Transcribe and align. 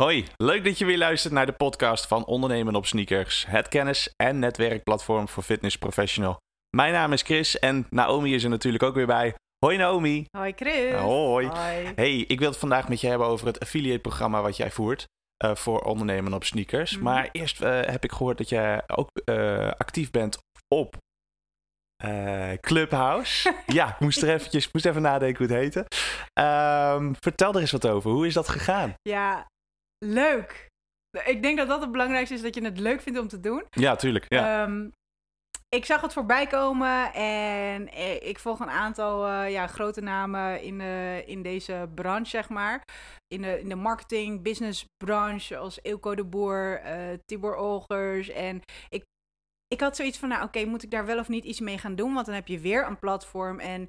Hoi, 0.00 0.26
leuk 0.36 0.64
dat 0.64 0.78
je 0.78 0.84
weer 0.84 0.98
luistert 0.98 1.32
naar 1.32 1.46
de 1.46 1.52
podcast 1.52 2.06
van 2.06 2.24
Ondernemen 2.24 2.74
op 2.74 2.86
Sneakers, 2.86 3.46
het 3.48 3.68
kennis- 3.68 4.12
en 4.16 4.38
netwerkplatform 4.38 5.28
voor 5.28 5.42
fitness 5.42 5.78
professional. 5.78 6.36
Mijn 6.76 6.92
naam 6.92 7.12
is 7.12 7.22
Chris 7.22 7.58
en 7.58 7.86
Naomi 7.90 8.34
is 8.34 8.44
er 8.44 8.50
natuurlijk 8.50 8.82
ook 8.82 8.94
weer 8.94 9.06
bij. 9.06 9.34
Hoi 9.58 9.76
Naomi. 9.76 10.26
Hoi 10.36 10.52
Chris. 10.56 10.94
Hoi. 10.94 11.46
Hoi. 11.46 11.92
Hey, 11.94 12.16
ik 12.16 12.38
wil 12.38 12.48
het 12.48 12.58
vandaag 12.58 12.88
met 12.88 13.00
je 13.00 13.06
hebben 13.06 13.26
over 13.26 13.46
het 13.46 13.60
affiliate 13.60 14.00
programma 14.00 14.42
wat 14.42 14.56
jij 14.56 14.70
voert 14.70 15.04
uh, 15.44 15.54
voor 15.54 15.80
Ondernemen 15.80 16.32
op 16.32 16.44
Sneakers. 16.44 16.94
Mhm. 16.94 17.02
Maar 17.04 17.28
eerst 17.32 17.62
uh, 17.62 17.80
heb 17.80 18.04
ik 18.04 18.12
gehoord 18.12 18.38
dat 18.38 18.48
jij 18.48 18.82
ook 18.86 19.08
uh, 19.24 19.70
actief 19.70 20.10
bent 20.10 20.38
op 20.74 20.96
Clubhouse. 22.60 23.54
ja, 23.66 23.88
ik 23.88 24.00
moest 24.00 24.22
er 24.22 24.34
eventjes, 24.34 24.72
moest 24.72 24.86
even 24.86 25.02
nadenken 25.02 25.46
hoe 25.46 25.56
het 25.56 25.62
heette. 25.62 25.78
Um, 26.98 27.14
vertel 27.18 27.54
er 27.54 27.60
eens 27.60 27.70
wat 27.70 27.86
over. 27.86 28.10
Hoe 28.10 28.26
is 28.26 28.34
dat 28.34 28.48
gegaan? 28.48 28.94
Ja, 29.02 29.46
leuk. 30.04 30.68
Ik 31.24 31.42
denk 31.42 31.58
dat 31.58 31.68
dat 31.68 31.80
het 31.80 31.90
belangrijkste 31.90 32.34
is, 32.34 32.42
dat 32.42 32.54
je 32.54 32.64
het 32.64 32.78
leuk 32.78 33.00
vindt 33.00 33.18
om 33.18 33.28
te 33.28 33.40
doen. 33.40 33.64
Ja, 33.70 33.96
tuurlijk. 33.96 34.24
Ja. 34.28 34.62
Um, 34.62 34.92
ik 35.68 35.84
zag 35.84 36.00
het 36.00 36.12
voorbij 36.12 36.46
komen 36.46 37.12
en 37.14 37.88
ik 38.28 38.38
volg 38.38 38.60
een 38.60 38.70
aantal 38.70 39.28
uh, 39.28 39.50
ja, 39.50 39.66
grote 39.66 40.00
namen 40.00 40.62
in, 40.62 40.78
de, 40.78 41.22
in 41.26 41.42
deze 41.42 41.90
branche, 41.94 42.30
zeg 42.30 42.48
maar. 42.48 42.82
In 43.26 43.42
de, 43.42 43.60
in 43.60 43.68
de 43.68 43.74
marketing, 43.74 44.42
business 44.42 44.84
branche, 45.04 45.56
als 45.56 45.78
Eelco 45.82 46.14
de 46.14 46.24
Boer, 46.24 46.82
uh, 46.84 47.18
Tibor 47.24 47.56
Olgers. 47.56 48.28
En 48.28 48.60
ik, 48.88 49.04
ik 49.66 49.80
had 49.80 49.96
zoiets 49.96 50.18
van, 50.18 50.28
nou 50.28 50.42
oké, 50.44 50.58
okay, 50.58 50.70
moet 50.70 50.82
ik 50.82 50.90
daar 50.90 51.06
wel 51.06 51.18
of 51.18 51.28
niet 51.28 51.44
iets 51.44 51.60
mee 51.60 51.78
gaan 51.78 51.94
doen? 51.94 52.14
Want 52.14 52.26
dan 52.26 52.34
heb 52.34 52.46
je 52.46 52.58
weer 52.58 52.86
een 52.86 52.98
platform 52.98 53.60
en... 53.60 53.88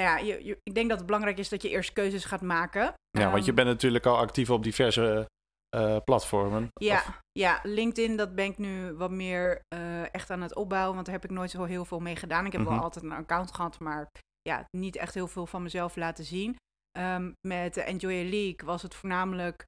Nou 0.00 0.12
ja, 0.12 0.34
je, 0.34 0.44
je, 0.44 0.58
ik 0.62 0.74
denk 0.74 0.88
dat 0.88 0.96
het 0.96 1.06
belangrijk 1.06 1.38
is 1.38 1.48
dat 1.48 1.62
je 1.62 1.68
eerst 1.68 1.92
keuzes 1.92 2.24
gaat 2.24 2.42
maken. 2.42 2.94
Ja, 3.10 3.24
um, 3.24 3.30
want 3.30 3.44
je 3.44 3.52
bent 3.52 3.68
natuurlijk 3.68 4.06
al 4.06 4.16
actief 4.16 4.50
op 4.50 4.62
diverse 4.62 5.28
uh, 5.76 5.96
platformen. 6.04 6.68
Ja, 6.72 6.96
of... 6.96 7.20
ja, 7.32 7.60
LinkedIn, 7.62 8.16
dat 8.16 8.34
ben 8.34 8.44
ik 8.44 8.58
nu 8.58 8.92
wat 8.92 9.10
meer 9.10 9.60
uh, 9.74 10.14
echt 10.14 10.30
aan 10.30 10.40
het 10.40 10.54
opbouwen. 10.54 10.94
Want 10.94 11.06
daar 11.06 11.14
heb 11.14 11.24
ik 11.24 11.30
nooit 11.30 11.50
zo 11.50 11.64
heel 11.64 11.84
veel 11.84 12.00
mee 12.00 12.16
gedaan. 12.16 12.46
Ik 12.46 12.52
heb 12.52 12.60
Mhm. 12.60 12.60
mm 12.60 12.66
-hmm. 12.66 12.76
wel 12.76 12.84
altijd 12.84 13.04
een 13.04 13.24
account 13.24 13.54
gehad, 13.54 13.78
maar 13.78 14.10
ja, 14.42 14.64
niet 14.76 14.96
echt 14.96 15.14
heel 15.14 15.28
veel 15.28 15.46
van 15.46 15.62
mezelf 15.62 15.96
laten 15.96 16.24
zien. 16.24 16.56
Um, 16.98 17.32
met 17.48 17.74
de 17.74 17.82
Enjoy 17.82 18.12
League 18.12 18.64
was 18.64 18.82
het 18.82 18.94
voornamelijk 18.94 19.64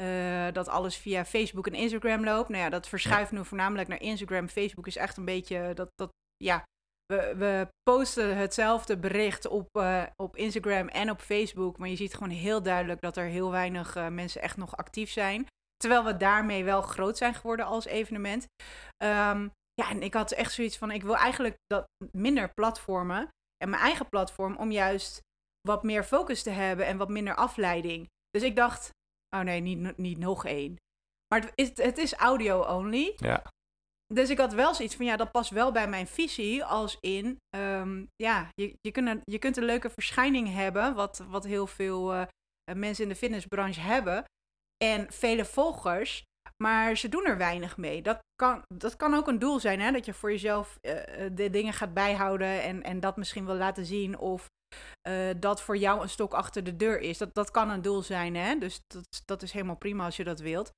uh, 0.00 0.52
dat 0.52 0.68
alles 0.68 0.96
via 0.96 1.24
Facebook 1.24 1.66
en 1.66 1.74
Instagram 1.74 2.24
loopt. 2.24 2.48
Nou 2.48 2.62
ja, 2.62 2.70
dat 2.70 2.88
verschuift 2.88 3.30
ja. 3.30 3.36
nu 3.36 3.44
voornamelijk 3.44 3.88
naar 3.88 4.00
Instagram. 4.00 4.48
Facebook 4.48 4.86
is 4.86 4.96
echt 4.96 5.16
een 5.16 5.24
beetje 5.24 5.74
dat, 5.74 5.88
dat 5.94 6.10
ja, 6.36 6.64
we, 7.06 7.34
we 7.36 7.68
posten 7.82 8.36
hetzelfde 8.36 8.98
bericht 8.98 9.46
op, 9.46 9.68
uh, 9.72 10.02
op 10.16 10.36
Instagram 10.36 10.88
en 10.88 11.10
op 11.10 11.20
Facebook. 11.20 11.78
Maar 11.78 11.88
je 11.88 11.96
ziet 11.96 12.14
gewoon 12.14 12.28
heel 12.28 12.62
duidelijk 12.62 13.00
dat 13.00 13.16
er 13.16 13.26
heel 13.26 13.50
weinig 13.50 13.96
uh, 13.96 14.08
mensen 14.08 14.42
echt 14.42 14.56
nog 14.56 14.76
actief 14.76 15.10
zijn. 15.10 15.46
Terwijl 15.76 16.04
we 16.04 16.16
daarmee 16.16 16.64
wel 16.64 16.82
groot 16.82 17.16
zijn 17.16 17.34
geworden 17.34 17.66
als 17.66 17.84
evenement. 17.84 18.46
Um, 19.04 19.52
ja, 19.74 19.90
en 19.90 20.02
ik 20.02 20.14
had 20.14 20.32
echt 20.32 20.52
zoiets 20.52 20.78
van: 20.78 20.90
ik 20.90 21.02
wil 21.02 21.16
eigenlijk 21.16 21.56
dat 21.66 21.86
minder 22.10 22.54
platformen 22.54 23.28
en 23.56 23.70
mijn 23.70 23.82
eigen 23.82 24.08
platform 24.08 24.56
om 24.56 24.70
juist 24.70 25.20
wat 25.60 25.82
meer 25.82 26.04
focus 26.04 26.42
te 26.42 26.50
hebben 26.50 26.86
en 26.86 26.96
wat 26.96 27.08
minder 27.08 27.34
afleiding. 27.34 28.08
Dus 28.30 28.42
ik 28.42 28.56
dacht: 28.56 28.90
oh 29.36 29.42
nee, 29.42 29.60
niet, 29.60 29.96
niet 29.96 30.18
nog 30.18 30.46
één. 30.46 30.76
Maar 31.34 31.52
het 31.54 31.76
het 31.76 31.98
is 31.98 32.14
audio 32.14 32.60
only. 32.60 33.12
Ja. 33.16 33.42
Dus 34.14 34.30
ik 34.30 34.38
had 34.38 34.52
wel 34.52 34.74
zoiets 34.74 34.96
van, 34.96 35.04
ja, 35.04 35.16
dat 35.16 35.30
past 35.30 35.50
wel 35.50 35.72
bij 35.72 35.88
mijn 35.88 36.06
visie. 36.06 36.64
Als 36.64 36.96
in, 37.00 37.40
um, 37.56 38.08
ja, 38.16 38.48
je, 38.54 38.76
je, 38.80 38.90
kunt 38.90 39.08
een, 39.08 39.20
je 39.24 39.38
kunt 39.38 39.56
een 39.56 39.64
leuke 39.64 39.90
verschijning 39.90 40.52
hebben. 40.52 40.94
Wat, 40.94 41.24
wat 41.28 41.44
heel 41.44 41.66
veel 41.66 42.14
uh, 42.14 42.22
mensen 42.74 43.02
in 43.02 43.08
de 43.08 43.16
fitnessbranche 43.16 43.80
hebben. 43.80 44.24
En 44.84 45.12
vele 45.12 45.44
volgers. 45.44 46.22
Maar 46.62 46.96
ze 46.96 47.08
doen 47.08 47.26
er 47.26 47.38
weinig 47.38 47.76
mee. 47.76 48.02
Dat 48.02 48.18
kan, 48.34 48.62
dat 48.74 48.96
kan 48.96 49.14
ook 49.14 49.28
een 49.28 49.38
doel 49.38 49.60
zijn, 49.60 49.80
hè? 49.80 49.92
Dat 49.92 50.04
je 50.04 50.14
voor 50.14 50.30
jezelf 50.30 50.78
uh, 50.80 50.92
de 51.32 51.50
dingen 51.50 51.72
gaat 51.72 51.94
bijhouden. 51.94 52.62
En, 52.62 52.82
en 52.82 53.00
dat 53.00 53.16
misschien 53.16 53.46
wil 53.46 53.54
laten 53.54 53.84
zien. 53.84 54.18
Of 54.18 54.46
dat 55.38 55.62
voor 55.62 55.76
jou 55.76 56.02
een 56.02 56.08
stok 56.08 56.34
achter 56.34 56.64
de 56.64 56.76
deur 56.76 57.00
is. 57.00 57.18
Dat, 57.18 57.34
dat 57.34 57.50
kan 57.50 57.70
een 57.70 57.82
doel 57.82 58.02
zijn, 58.02 58.34
hè? 58.34 58.58
Dus 58.58 58.80
dat, 58.86 59.22
dat 59.24 59.42
is 59.42 59.52
helemaal 59.52 59.76
prima 59.76 60.04
als 60.04 60.16
je 60.16 60.24
dat 60.24 60.40
wilt. 60.40 60.72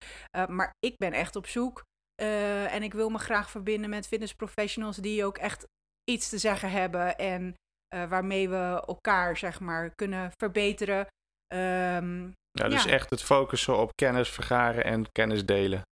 maar 0.48 0.70
ik 0.78 0.96
ben 0.96 1.12
echt 1.12 1.36
op 1.36 1.46
zoek 1.46 1.84
uh, 2.22 2.74
en 2.74 2.82
ik 2.82 2.92
wil 2.92 3.08
me 3.08 3.18
graag 3.18 3.50
verbinden 3.50 3.90
met 3.90 4.06
fitnessprofessionals 4.06 4.96
die 4.96 5.24
ook 5.24 5.38
echt 5.38 5.66
iets 6.04 6.28
te 6.28 6.38
zeggen 6.38 6.70
hebben 6.70 7.16
en 7.16 7.54
uh, 7.94 8.08
waarmee 8.08 8.48
we 8.48 8.82
elkaar, 8.86 9.36
zeg 9.36 9.60
maar, 9.60 9.94
kunnen 9.94 10.32
verbeteren. 10.38 11.06
Um, 11.54 12.32
ja, 12.50 12.68
dus 12.68 12.84
ja. 12.84 12.90
echt 12.90 13.10
het 13.10 13.22
focussen 13.22 13.78
op 13.78 13.92
kennis 13.94 14.30
vergaren 14.30 14.84
en 14.84 15.12
kennis 15.12 15.44
delen. 15.44 15.82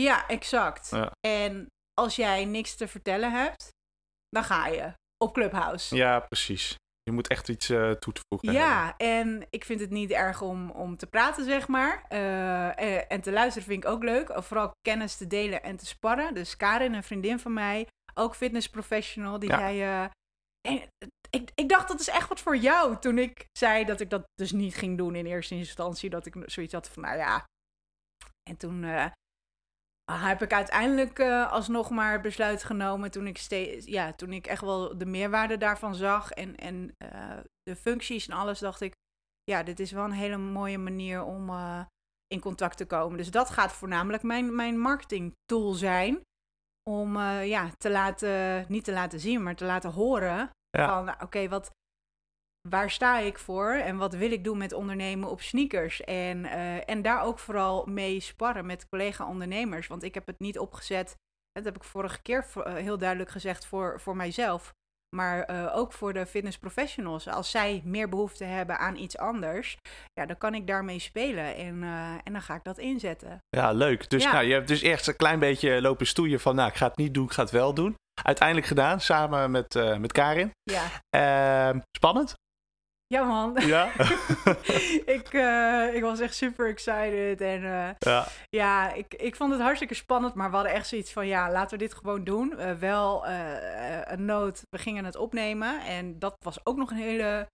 Ja, 0.00 0.28
exact. 0.28 0.90
Ja. 0.90 1.10
En 1.26 1.66
als 2.00 2.16
jij 2.16 2.44
niks 2.44 2.76
te 2.76 2.88
vertellen 2.88 3.32
hebt, 3.32 3.68
dan 4.28 4.44
ga 4.44 4.66
je 4.66 4.92
op 5.24 5.34
Clubhouse. 5.34 5.96
Ja, 5.96 6.20
precies. 6.20 6.76
Je 7.02 7.12
moet 7.12 7.28
echt 7.28 7.48
iets 7.48 7.70
uh, 7.70 7.90
toe 7.90 8.12
te 8.12 8.20
voegen. 8.28 8.52
Ja, 8.52 8.84
hebben. 8.86 9.06
en 9.06 9.46
ik 9.50 9.64
vind 9.64 9.80
het 9.80 9.90
niet 9.90 10.10
erg 10.10 10.42
om, 10.42 10.70
om 10.70 10.96
te 10.96 11.06
praten, 11.06 11.44
zeg 11.44 11.68
maar. 11.68 12.04
Uh, 12.12 13.12
en 13.12 13.20
te 13.20 13.32
luisteren 13.32 13.68
vind 13.68 13.84
ik 13.84 13.90
ook 13.90 14.02
leuk. 14.02 14.42
Vooral 14.42 14.70
kennis 14.80 15.16
te 15.16 15.26
delen 15.26 15.62
en 15.62 15.76
te 15.76 15.86
sparren. 15.86 16.34
Dus 16.34 16.56
Karin, 16.56 16.94
een 16.94 17.02
vriendin 17.02 17.38
van 17.38 17.52
mij, 17.52 17.86
ook 18.14 18.34
fitnessprofessional, 18.34 19.38
die 19.38 19.50
Ja. 19.50 20.10
en, 20.68 20.88
ik, 21.30 21.50
ik 21.54 21.68
dacht, 21.68 21.88
dat 21.88 22.00
is 22.00 22.08
echt 22.08 22.28
wat 22.28 22.40
voor 22.40 22.56
jou. 22.56 22.98
Toen 22.98 23.18
ik 23.18 23.46
zei 23.58 23.84
dat 23.84 24.00
ik 24.00 24.10
dat 24.10 24.22
dus 24.34 24.52
niet 24.52 24.74
ging 24.74 24.98
doen 24.98 25.14
in 25.14 25.26
eerste 25.26 25.54
instantie. 25.54 26.10
Dat 26.10 26.26
ik 26.26 26.34
zoiets 26.46 26.72
had 26.72 26.88
van, 26.88 27.02
nou 27.02 27.16
ja... 27.16 27.44
En 28.50 28.56
toen 28.56 28.84
heb 30.10 30.42
ik 30.42 30.52
uiteindelijk 30.52 31.18
uh, 31.18 31.52
alsnog 31.52 31.90
maar 31.90 32.20
besluit 32.20 32.64
genomen 32.64 33.10
toen 33.10 33.26
ik, 33.26 33.38
steeds, 33.38 33.86
ja, 33.86 34.12
toen 34.12 34.32
ik 34.32 34.46
echt 34.46 34.60
wel 34.60 34.98
de 34.98 35.06
meerwaarde 35.06 35.56
daarvan 35.56 35.94
zag 35.94 36.30
en, 36.30 36.56
en 36.56 36.96
uh, 37.04 37.38
de 37.62 37.76
functies 37.76 38.28
en 38.28 38.36
alles, 38.36 38.58
dacht 38.58 38.80
ik, 38.80 38.94
ja, 39.44 39.62
dit 39.62 39.80
is 39.80 39.92
wel 39.92 40.04
een 40.04 40.12
hele 40.12 40.36
mooie 40.36 40.78
manier 40.78 41.22
om 41.22 41.48
uh, 41.48 41.84
in 42.26 42.40
contact 42.40 42.76
te 42.76 42.86
komen. 42.86 43.16
Dus 43.16 43.30
dat 43.30 43.50
gaat 43.50 43.72
voornamelijk 43.72 44.22
mijn, 44.22 44.54
mijn 44.54 44.78
marketing 44.78 45.32
tool 45.44 45.72
zijn. 45.72 46.20
Om 46.90 47.18
ja, 47.42 47.70
te 47.78 47.90
laten, 47.90 48.64
niet 48.68 48.84
te 48.84 48.92
laten 48.92 49.20
zien, 49.20 49.42
maar 49.42 49.56
te 49.56 49.64
laten 49.64 49.90
horen 49.90 50.50
Ja. 50.78 50.88
van, 50.88 51.04
nou, 51.04 51.22
oké, 51.22 51.48
wat 51.48 51.70
waar 52.68 52.90
sta 52.90 53.18
ik 53.18 53.38
voor 53.38 53.72
en 53.72 53.96
wat 53.96 54.14
wil 54.14 54.32
ik 54.32 54.44
doen 54.44 54.58
met 54.58 54.72
ondernemen 54.72 55.30
op 55.30 55.40
sneakers? 55.40 56.00
En, 56.00 56.44
uh, 56.44 56.88
en 56.88 57.02
daar 57.02 57.22
ook 57.22 57.38
vooral 57.38 57.86
mee 57.86 58.20
sparren 58.20 58.66
met 58.66 58.88
collega-ondernemers. 58.88 59.86
Want 59.86 60.02
ik 60.02 60.14
heb 60.14 60.26
het 60.26 60.38
niet 60.38 60.58
opgezet, 60.58 61.16
dat 61.52 61.64
heb 61.64 61.76
ik 61.76 61.84
vorige 61.84 62.22
keer 62.22 62.46
uh, 62.56 62.74
heel 62.74 62.98
duidelijk 62.98 63.30
gezegd 63.30 63.66
voor, 63.66 64.00
voor 64.00 64.16
mijzelf. 64.16 64.72
Maar 65.16 65.50
uh, 65.50 65.76
ook 65.76 65.92
voor 65.92 66.12
de 66.12 66.26
fitness 66.26 66.58
professionals. 66.58 67.28
Als 67.28 67.50
zij 67.50 67.82
meer 67.84 68.08
behoefte 68.08 68.44
hebben 68.44 68.78
aan 68.78 68.96
iets 68.96 69.18
anders, 69.18 69.76
ja, 70.12 70.26
dan 70.26 70.38
kan 70.38 70.54
ik 70.54 70.66
daarmee 70.66 70.98
spelen. 70.98 71.56
En, 71.56 71.82
en 72.24 72.32
dan 72.32 72.42
ga 72.42 72.54
ik 72.54 72.64
dat 72.64 72.78
inzetten. 72.78 73.38
Ja, 73.48 73.72
leuk. 73.72 74.10
Dus 74.10 74.22
Ja. 74.22 74.32
Nou, 74.32 74.44
je 74.44 74.52
hebt 74.52 74.68
dus 74.68 74.82
echt 74.82 75.06
een 75.06 75.16
klein 75.16 75.38
beetje 75.38 75.80
lopen 75.80 76.06
stoeien 76.06 76.40
van, 76.40 76.54
nou, 76.54 76.68
ik 76.68 76.76
ga 76.76 76.86
het 76.86 76.96
niet 76.96 77.14
doen, 77.14 77.24
ik 77.24 77.32
ga 77.32 77.42
het 77.42 77.50
wel 77.50 77.74
doen. 77.74 77.94
Uiteindelijk 78.22 78.66
gedaan, 78.66 79.00
samen 79.00 79.50
met, 79.50 79.74
uh, 79.74 79.96
met 79.96 80.12
Karin. 80.12 80.50
Ja, 80.62 80.84
Uh, 81.16 81.80
spannend? 81.96 82.34
Ja 83.12 83.24
man. 83.24 83.56
Ja. 83.66 83.90
ik, 85.16 85.32
uh, 85.32 85.94
ik 85.94 86.02
was 86.02 86.20
echt 86.20 86.34
super 86.34 86.68
excited. 86.68 87.40
En 87.40 87.62
uh, 87.62 87.88
ja. 87.98 88.26
ja, 88.48 88.92
ik, 88.92 89.14
ik 89.14 89.36
vond 89.36 89.52
het 89.52 89.60
hartstikke 89.60 89.94
spannend. 89.94 90.34
Maar 90.34 90.50
we 90.50 90.54
hadden 90.54 90.74
echt 90.74 90.86
zoiets 90.86 91.12
van, 91.12 91.26
ja, 91.26 91.50
laten 91.50 91.78
we 91.78 91.84
dit 91.84 91.94
gewoon 91.94 92.24
doen. 92.24 92.54
Uh, 92.58 92.72
wel 92.72 93.26
een 94.04 94.24
nood, 94.24 94.62
we 94.70 94.78
gingen 94.78 95.04
het 95.04 95.16
opnemen. 95.16 95.80
En 95.80 96.18
dat 96.18 96.36
was 96.38 96.66
ook 96.66 96.76
nog 96.76 96.90
een 96.90 96.96
hele 96.96 97.46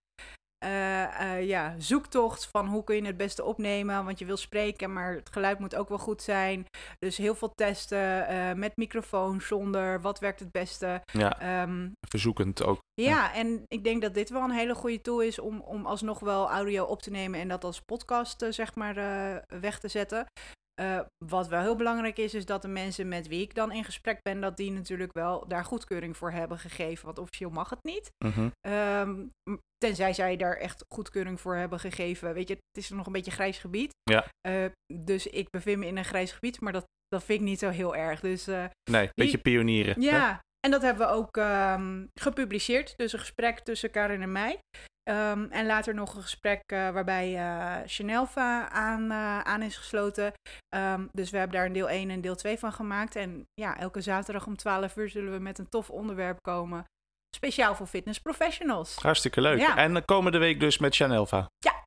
ja, 1.41 1.75
zoektocht 1.77 2.47
van 2.51 2.67
hoe 2.67 2.83
kun 2.83 2.95
je 2.95 3.05
het 3.05 3.17
beste 3.17 3.43
opnemen. 3.43 4.05
Want 4.05 4.19
je 4.19 4.25
wil 4.25 4.37
spreken, 4.37 4.93
maar 4.93 5.13
het 5.13 5.29
geluid 5.31 5.59
moet 5.59 5.75
ook 5.75 5.89
wel 5.89 5.97
goed 5.97 6.21
zijn. 6.21 6.65
Dus 6.99 7.17
heel 7.17 7.35
veel 7.35 7.53
testen 7.55 8.33
uh, 8.33 8.53
met 8.53 8.77
microfoon, 8.77 9.41
zonder. 9.41 10.01
Wat 10.01 10.19
werkt 10.19 10.39
het 10.39 10.51
beste? 10.51 11.01
Ja, 11.13 11.61
um, 11.61 11.91
verzoekend 12.09 12.63
ook. 12.63 12.79
Ja, 12.93 13.09
ja, 13.09 13.33
en 13.33 13.63
ik 13.67 13.83
denk 13.83 14.01
dat 14.01 14.13
dit 14.13 14.29
wel 14.29 14.41
een 14.41 14.51
hele 14.51 14.75
goede 14.75 15.01
tool 15.01 15.21
is 15.21 15.39
om, 15.39 15.59
om 15.59 15.85
alsnog 15.85 16.19
wel 16.19 16.49
audio 16.49 16.83
op 16.83 17.01
te 17.01 17.11
nemen 17.11 17.39
en 17.39 17.47
dat 17.47 17.63
als 17.63 17.81
podcast 17.81 18.45
zeg 18.49 18.75
maar 18.75 18.93
weg 19.47 19.79
te 19.79 19.87
zetten. 19.87 20.25
Uh, 20.79 20.99
wat 21.25 21.47
wel 21.47 21.61
heel 21.61 21.75
belangrijk 21.75 22.17
is, 22.17 22.33
is 22.33 22.45
dat 22.45 22.61
de 22.61 22.67
mensen 22.67 23.07
met 23.07 23.27
wie 23.27 23.41
ik 23.41 23.55
dan 23.55 23.71
in 23.71 23.83
gesprek 23.83 24.21
ben, 24.21 24.41
dat 24.41 24.57
die 24.57 24.71
natuurlijk 24.71 25.13
wel 25.13 25.47
daar 25.47 25.65
goedkeuring 25.65 26.17
voor 26.17 26.31
hebben 26.31 26.59
gegeven. 26.59 27.05
Want 27.05 27.19
officieel 27.19 27.49
mag 27.49 27.69
het 27.69 27.83
niet. 27.83 28.11
Mm 28.25 28.31
-hmm. 28.31 28.51
um, 28.71 29.31
tenzij 29.77 30.13
zij 30.13 30.35
daar 30.35 30.55
echt 30.55 30.85
goedkeuring 30.93 31.41
voor 31.41 31.55
hebben 31.55 31.79
gegeven. 31.79 32.33
Weet 32.33 32.47
je, 32.47 32.53
het 32.53 32.83
is 32.83 32.89
nog 32.89 33.05
een 33.05 33.11
beetje 33.11 33.31
grijs 33.31 33.57
gebied. 33.57 33.91
Ja. 34.03 34.25
Uh, 34.47 34.65
dus 34.93 35.27
ik 35.27 35.49
bevind 35.49 35.79
me 35.79 35.85
in 35.85 35.97
een 35.97 36.05
grijs 36.05 36.31
gebied, 36.31 36.61
maar 36.61 36.73
dat, 36.73 36.85
dat 37.07 37.23
vind 37.23 37.39
ik 37.39 37.45
niet 37.45 37.59
zo 37.59 37.69
heel 37.69 37.95
erg. 37.95 38.19
Dus, 38.19 38.47
uh, 38.47 38.65
nee, 38.91 39.03
een 39.03 39.11
beetje 39.13 39.37
pionieren. 39.37 40.01
Ja, 40.01 40.31
hè? 40.31 40.37
en 40.59 40.71
dat 40.71 40.81
hebben 40.81 41.07
we 41.07 41.13
ook 41.13 41.37
um, 41.37 42.09
gepubliceerd. 42.13 42.93
Dus 42.97 43.13
een 43.13 43.19
gesprek 43.19 43.59
tussen 43.59 43.91
Karin 43.91 44.21
en 44.21 44.31
mij. 44.31 44.59
Ehm, 45.09 45.43
en 45.49 45.65
later 45.65 45.93
nog 45.93 46.15
een 46.15 46.21
gesprek 46.21 46.61
uh, 46.73 46.89
waarbij 46.89 47.33
uh, 47.33 47.75
Chanelva 47.85 48.69
aan, 48.69 49.03
uh, 49.03 49.39
aan 49.39 49.61
is 49.61 49.77
gesloten. 49.77 50.33
Um, 50.75 51.09
dus 51.11 51.29
we 51.29 51.37
hebben 51.37 51.57
daar 51.57 51.65
een 51.65 51.73
deel 51.73 51.89
1 51.89 52.09
en 52.09 52.21
deel 52.21 52.35
2 52.35 52.59
van 52.59 52.71
gemaakt. 52.71 53.15
En 53.15 53.47
ja, 53.53 53.77
elke 53.77 54.01
zaterdag 54.01 54.45
om 54.47 54.55
12 54.55 54.95
uur 54.95 55.09
zullen 55.09 55.33
we 55.33 55.39
met 55.39 55.59
een 55.59 55.69
tof 55.69 55.89
onderwerp 55.89 56.41
komen. 56.41 56.83
Speciaal 57.35 57.75
voor 57.75 57.87
fitness 57.87 58.19
professionals. 58.19 58.95
Hartstikke 58.95 59.41
leuk. 59.41 59.59
Ja. 59.59 59.77
En 59.77 60.05
komende 60.05 60.37
week 60.37 60.59
dus 60.59 60.77
met 60.77 60.95
Chanelva. 60.95 61.47
Ja. 61.57 61.83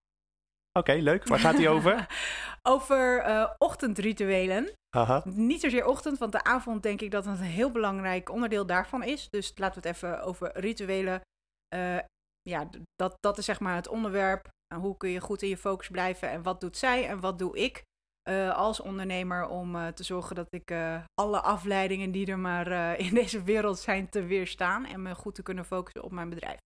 Oké, 0.78 0.92
leuk. 0.92 1.28
Waar 1.28 1.38
gaat 1.38 1.56
die 1.56 1.68
over? 1.68 2.06
over 2.76 3.24
ochtendrituelen. 3.58 4.72
Aha. 4.96 5.22
Niet 5.24 5.60
zozeer 5.60 5.86
ochtend, 5.86 6.18
want 6.18 6.32
de 6.32 6.44
avond 6.44 6.82
denk 6.82 7.00
ik 7.00 7.10
dat 7.10 7.24
het 7.24 7.38
een 7.38 7.44
heel 7.44 7.70
belangrijk 7.70 8.30
onderdeel 8.30 8.66
daarvan 8.66 9.02
is. 9.02 9.28
Dus 9.30 9.52
laten 9.56 9.82
we 9.82 9.88
het 9.88 9.96
even 9.96 10.22
over 10.22 10.50
rituelen 10.54 11.20
uh, 11.74 11.98
ja, 12.42 12.68
dat, 12.96 13.16
dat 13.20 13.38
is 13.38 13.44
zeg 13.44 13.60
maar 13.60 13.74
het 13.74 13.88
onderwerp. 13.88 14.48
Hoe 14.74 14.96
kun 14.96 15.10
je 15.10 15.20
goed 15.20 15.42
in 15.42 15.48
je 15.48 15.56
focus 15.56 15.88
blijven 15.88 16.30
en 16.30 16.42
wat 16.42 16.60
doet 16.60 16.76
zij 16.76 17.08
en 17.08 17.20
wat 17.20 17.38
doe 17.38 17.56
ik 17.56 17.82
uh, 18.28 18.56
als 18.56 18.80
ondernemer 18.80 19.48
om 19.48 19.76
uh, 19.76 19.86
te 19.86 20.04
zorgen 20.04 20.36
dat 20.36 20.46
ik 20.50 20.70
uh, 20.70 20.98
alle 21.14 21.40
afleidingen 21.40 22.10
die 22.10 22.26
er 22.26 22.38
maar 22.38 22.72
in 23.06 23.14
deze 23.14 23.42
wereld 23.42 23.78
zijn 23.78 24.08
te 24.08 24.24
weerstaan 24.24 24.86
en 24.86 25.02
me 25.02 25.14
goed 25.14 25.34
te 25.34 25.42
kunnen 25.42 25.64
focussen 25.64 26.02
op 26.02 26.12
mijn 26.12 26.28
bedrijf. 26.28 26.56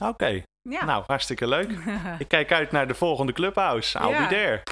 Oké, 0.00 0.10
okay. 0.10 0.42
ja. 0.68 0.84
nou 0.84 1.04
hartstikke 1.06 1.46
leuk. 1.46 1.70
ik 2.18 2.28
kijk 2.28 2.52
uit 2.52 2.70
naar 2.70 2.86
de 2.86 2.94
volgende 2.94 3.32
Clubhouse. 3.32 3.98
I'll 3.98 4.08
Ja. 4.08 4.28
be 4.28 4.34
there. 4.34 4.62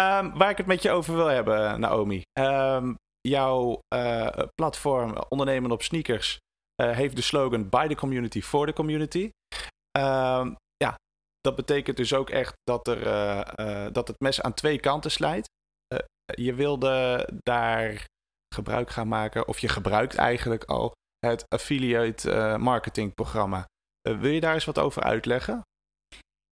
Um, 0.00 0.38
waar 0.38 0.50
ik 0.50 0.56
het 0.56 0.66
met 0.66 0.82
je 0.82 0.90
over 0.90 1.14
wil 1.14 1.26
hebben, 1.26 1.80
Naomi. 1.80 2.22
Um, 2.40 2.96
jouw 3.20 3.78
platform 4.54 5.16
Ondernemen 5.28 5.70
op 5.70 5.82
Sneakers 5.82 6.38
heeft 6.76 7.16
de 7.16 7.22
slogan 7.22 7.68
By 7.68 7.86
the 7.86 7.94
Community 7.94 8.40
for 8.40 8.66
the 8.66 8.72
Community. 8.72 9.30
Um, 9.98 10.56
ja, 10.76 10.94
dat 11.40 11.56
betekent 11.56 11.96
dus 11.96 12.14
ook 12.14 12.30
echt 12.30 12.54
dat, 12.62 12.88
er, 12.88 13.06
uh, 13.06 13.42
uh, 13.56 13.92
dat 13.92 14.08
het 14.08 14.20
mes 14.20 14.40
aan 14.40 14.54
twee 14.54 14.80
kanten 14.80 15.10
slijt. 15.10 15.48
Uh, 15.94 15.98
je 16.24 16.54
wilde 16.54 17.28
daar 17.42 18.06
gebruik 18.54 18.90
gaan 18.90 19.08
maken, 19.08 19.48
of 19.48 19.58
je 19.58 19.68
gebruikt 19.68 20.14
eigenlijk 20.14 20.64
al 20.64 20.92
het 21.18 21.44
affiliate 21.48 22.56
marketing 22.60 23.14
programma. 23.14 23.66
wil 24.00 24.30
je 24.30 24.40
daar 24.40 24.54
eens 24.54 24.64
wat 24.64 24.78
over 24.78 25.02
uitleggen? 25.02 25.62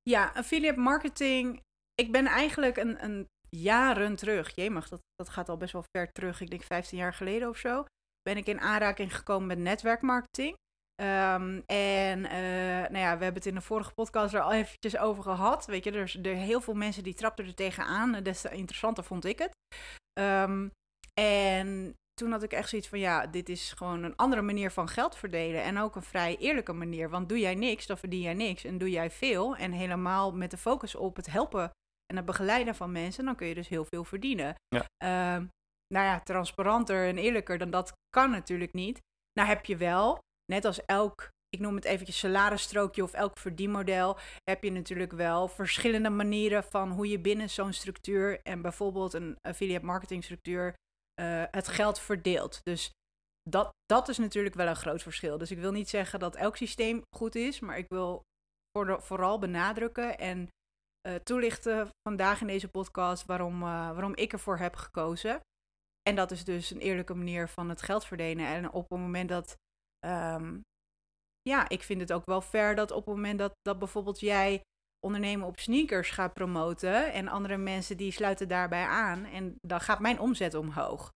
Ja, 0.02 0.32
affiliate 0.34 0.80
marketing. 0.80 1.60
Ik 1.94 2.12
ben 2.12 2.26
eigenlijk 2.26 2.76
een, 2.76 3.04
een 3.04 3.26
jaren 3.48 4.16
terug, 4.16 4.54
jemig, 4.54 4.88
dat, 4.88 5.00
dat 5.14 5.28
gaat 5.28 5.48
al 5.48 5.56
best 5.56 5.72
wel 5.72 5.84
ver 5.96 6.12
terug, 6.12 6.40
ik 6.40 6.50
denk 6.50 6.62
15 6.62 6.98
jaar 6.98 7.14
geleden 7.14 7.48
of 7.48 7.56
zo, 7.56 7.84
ben 8.22 8.36
ik 8.36 8.46
in 8.46 8.60
aanraking 8.60 9.16
gekomen 9.16 9.46
met 9.46 9.58
netwerkmarketing. 9.58 10.56
Um, 11.00 11.62
en 11.66 12.18
uh, 12.18 12.88
nou 12.88 12.98
ja, 12.98 13.18
we 13.18 13.24
hebben 13.24 13.34
het 13.34 13.46
in 13.46 13.54
de 13.54 13.60
vorige 13.60 13.92
podcast 13.94 14.34
er 14.34 14.40
al 14.40 14.52
eventjes 14.52 14.96
over 14.98 15.22
gehad. 15.22 15.66
Weet 15.66 15.84
je, 15.84 15.92
er 15.92 16.08
zijn 16.08 16.24
heel 16.24 16.60
veel 16.60 16.74
mensen 16.74 17.02
die 17.02 17.14
trapten 17.14 17.46
er 17.46 17.54
tegenaan. 17.54 18.22
Des 18.22 18.40
te 18.40 18.50
interessanter 18.50 19.04
vond 19.04 19.24
ik 19.24 19.38
het. 19.38 19.50
Um, 20.20 20.70
en 21.20 21.94
toen 22.14 22.30
had 22.30 22.42
ik 22.42 22.52
echt 22.52 22.68
zoiets 22.68 22.88
van, 22.88 22.98
ja, 22.98 23.26
dit 23.26 23.48
is 23.48 23.72
gewoon 23.72 24.02
een 24.02 24.16
andere 24.16 24.42
manier 24.42 24.70
van 24.70 24.88
geld 24.88 25.16
verdelen. 25.16 25.62
En 25.62 25.78
ook 25.78 25.96
een 25.96 26.02
vrij 26.02 26.36
eerlijke 26.36 26.72
manier. 26.72 27.10
Want 27.10 27.28
doe 27.28 27.38
jij 27.38 27.54
niks, 27.54 27.86
dan 27.86 27.98
verdien 27.98 28.20
jij 28.20 28.34
niks. 28.34 28.64
En 28.64 28.78
doe 28.78 28.90
jij 28.90 29.10
veel, 29.10 29.56
en 29.56 29.72
helemaal 29.72 30.32
met 30.32 30.50
de 30.50 30.58
focus 30.58 30.94
op 30.94 31.16
het 31.16 31.26
helpen 31.26 31.70
en 32.06 32.16
het 32.16 32.24
begeleiden 32.24 32.74
van 32.74 32.92
mensen, 32.92 33.24
dan 33.24 33.36
kun 33.36 33.46
je 33.46 33.54
dus 33.54 33.68
heel 33.68 33.84
veel 33.84 34.04
verdienen. 34.04 34.54
Ja. 34.68 35.34
Um, 35.36 35.48
nou 35.94 36.06
ja, 36.06 36.20
transparanter 36.20 37.08
en 37.08 37.18
eerlijker 37.18 37.58
dan 37.58 37.70
dat 37.70 37.92
kan 38.10 38.30
natuurlijk 38.30 38.72
niet. 38.72 38.98
Nou 39.32 39.48
heb 39.48 39.64
je 39.64 39.76
wel 39.76 40.18
net 40.50 40.64
als 40.64 40.84
elk, 40.84 41.30
ik 41.48 41.60
noem 41.60 41.74
het 41.74 41.84
eventjes 41.84 42.18
salarisstrookje 42.18 43.02
of 43.02 43.12
elk 43.12 43.38
verdienmodel, 43.38 44.18
heb 44.50 44.62
je 44.62 44.72
natuurlijk 44.72 45.12
wel 45.12 45.48
verschillende 45.48 46.10
manieren 46.10 46.64
van 46.64 46.90
hoe 46.90 47.08
je 47.08 47.20
binnen 47.20 47.50
zo'n 47.50 47.72
structuur 47.72 48.40
en 48.42 48.62
bijvoorbeeld 48.62 49.12
een 49.12 49.36
affiliate 49.40 49.84
marketing 49.84 50.24
structuur 50.24 50.74
uh, 51.20 51.44
het 51.50 51.68
geld 51.68 51.98
verdeelt. 51.98 52.60
Dus 52.62 52.90
dat, 53.50 53.70
dat 53.86 54.08
is 54.08 54.18
natuurlijk 54.18 54.54
wel 54.54 54.66
een 54.66 54.76
groot 54.76 55.02
verschil. 55.02 55.38
Dus 55.38 55.50
ik 55.50 55.58
wil 55.58 55.72
niet 55.72 55.88
zeggen 55.88 56.18
dat 56.18 56.36
elk 56.36 56.56
systeem 56.56 57.02
goed 57.16 57.34
is, 57.34 57.60
maar 57.60 57.78
ik 57.78 57.88
wil 57.88 58.22
vooral 58.98 59.38
benadrukken 59.38 60.18
en 60.18 60.48
uh, 61.08 61.14
toelichten 61.14 61.88
vandaag 62.08 62.40
in 62.40 62.46
deze 62.46 62.68
podcast 62.68 63.26
waarom, 63.26 63.62
uh, 63.62 63.68
waarom 63.68 64.16
ik 64.16 64.32
ervoor 64.32 64.58
heb 64.58 64.76
gekozen. 64.76 65.40
En 66.02 66.14
dat 66.16 66.30
is 66.30 66.44
dus 66.44 66.70
een 66.70 66.80
eerlijke 66.80 67.14
manier 67.14 67.48
van 67.48 67.68
het 67.68 67.82
geld 67.82 68.04
verdelen. 68.04 68.46
En 68.46 68.72
op 68.72 68.90
het 68.90 68.98
moment 68.98 69.28
dat 69.28 69.56
Um, 70.06 70.62
ja, 71.42 71.68
ik 71.68 71.82
vind 71.82 72.00
het 72.00 72.12
ook 72.12 72.24
wel 72.24 72.40
fair 72.40 72.74
dat 72.74 72.90
op 72.90 73.06
het 73.06 73.14
moment 73.14 73.38
dat, 73.38 73.52
dat 73.62 73.78
bijvoorbeeld 73.78 74.20
jij 74.20 74.60
ondernemen 75.06 75.46
op 75.46 75.58
sneakers 75.58 76.10
gaat 76.10 76.34
promoten 76.34 77.12
en 77.12 77.28
andere 77.28 77.56
mensen 77.56 77.96
die 77.96 78.12
sluiten 78.12 78.48
daarbij 78.48 78.84
aan 78.84 79.24
en 79.24 79.56
dan 79.60 79.80
gaat 79.80 80.00
mijn 80.00 80.20
omzet 80.20 80.54
omhoog. 80.54 81.10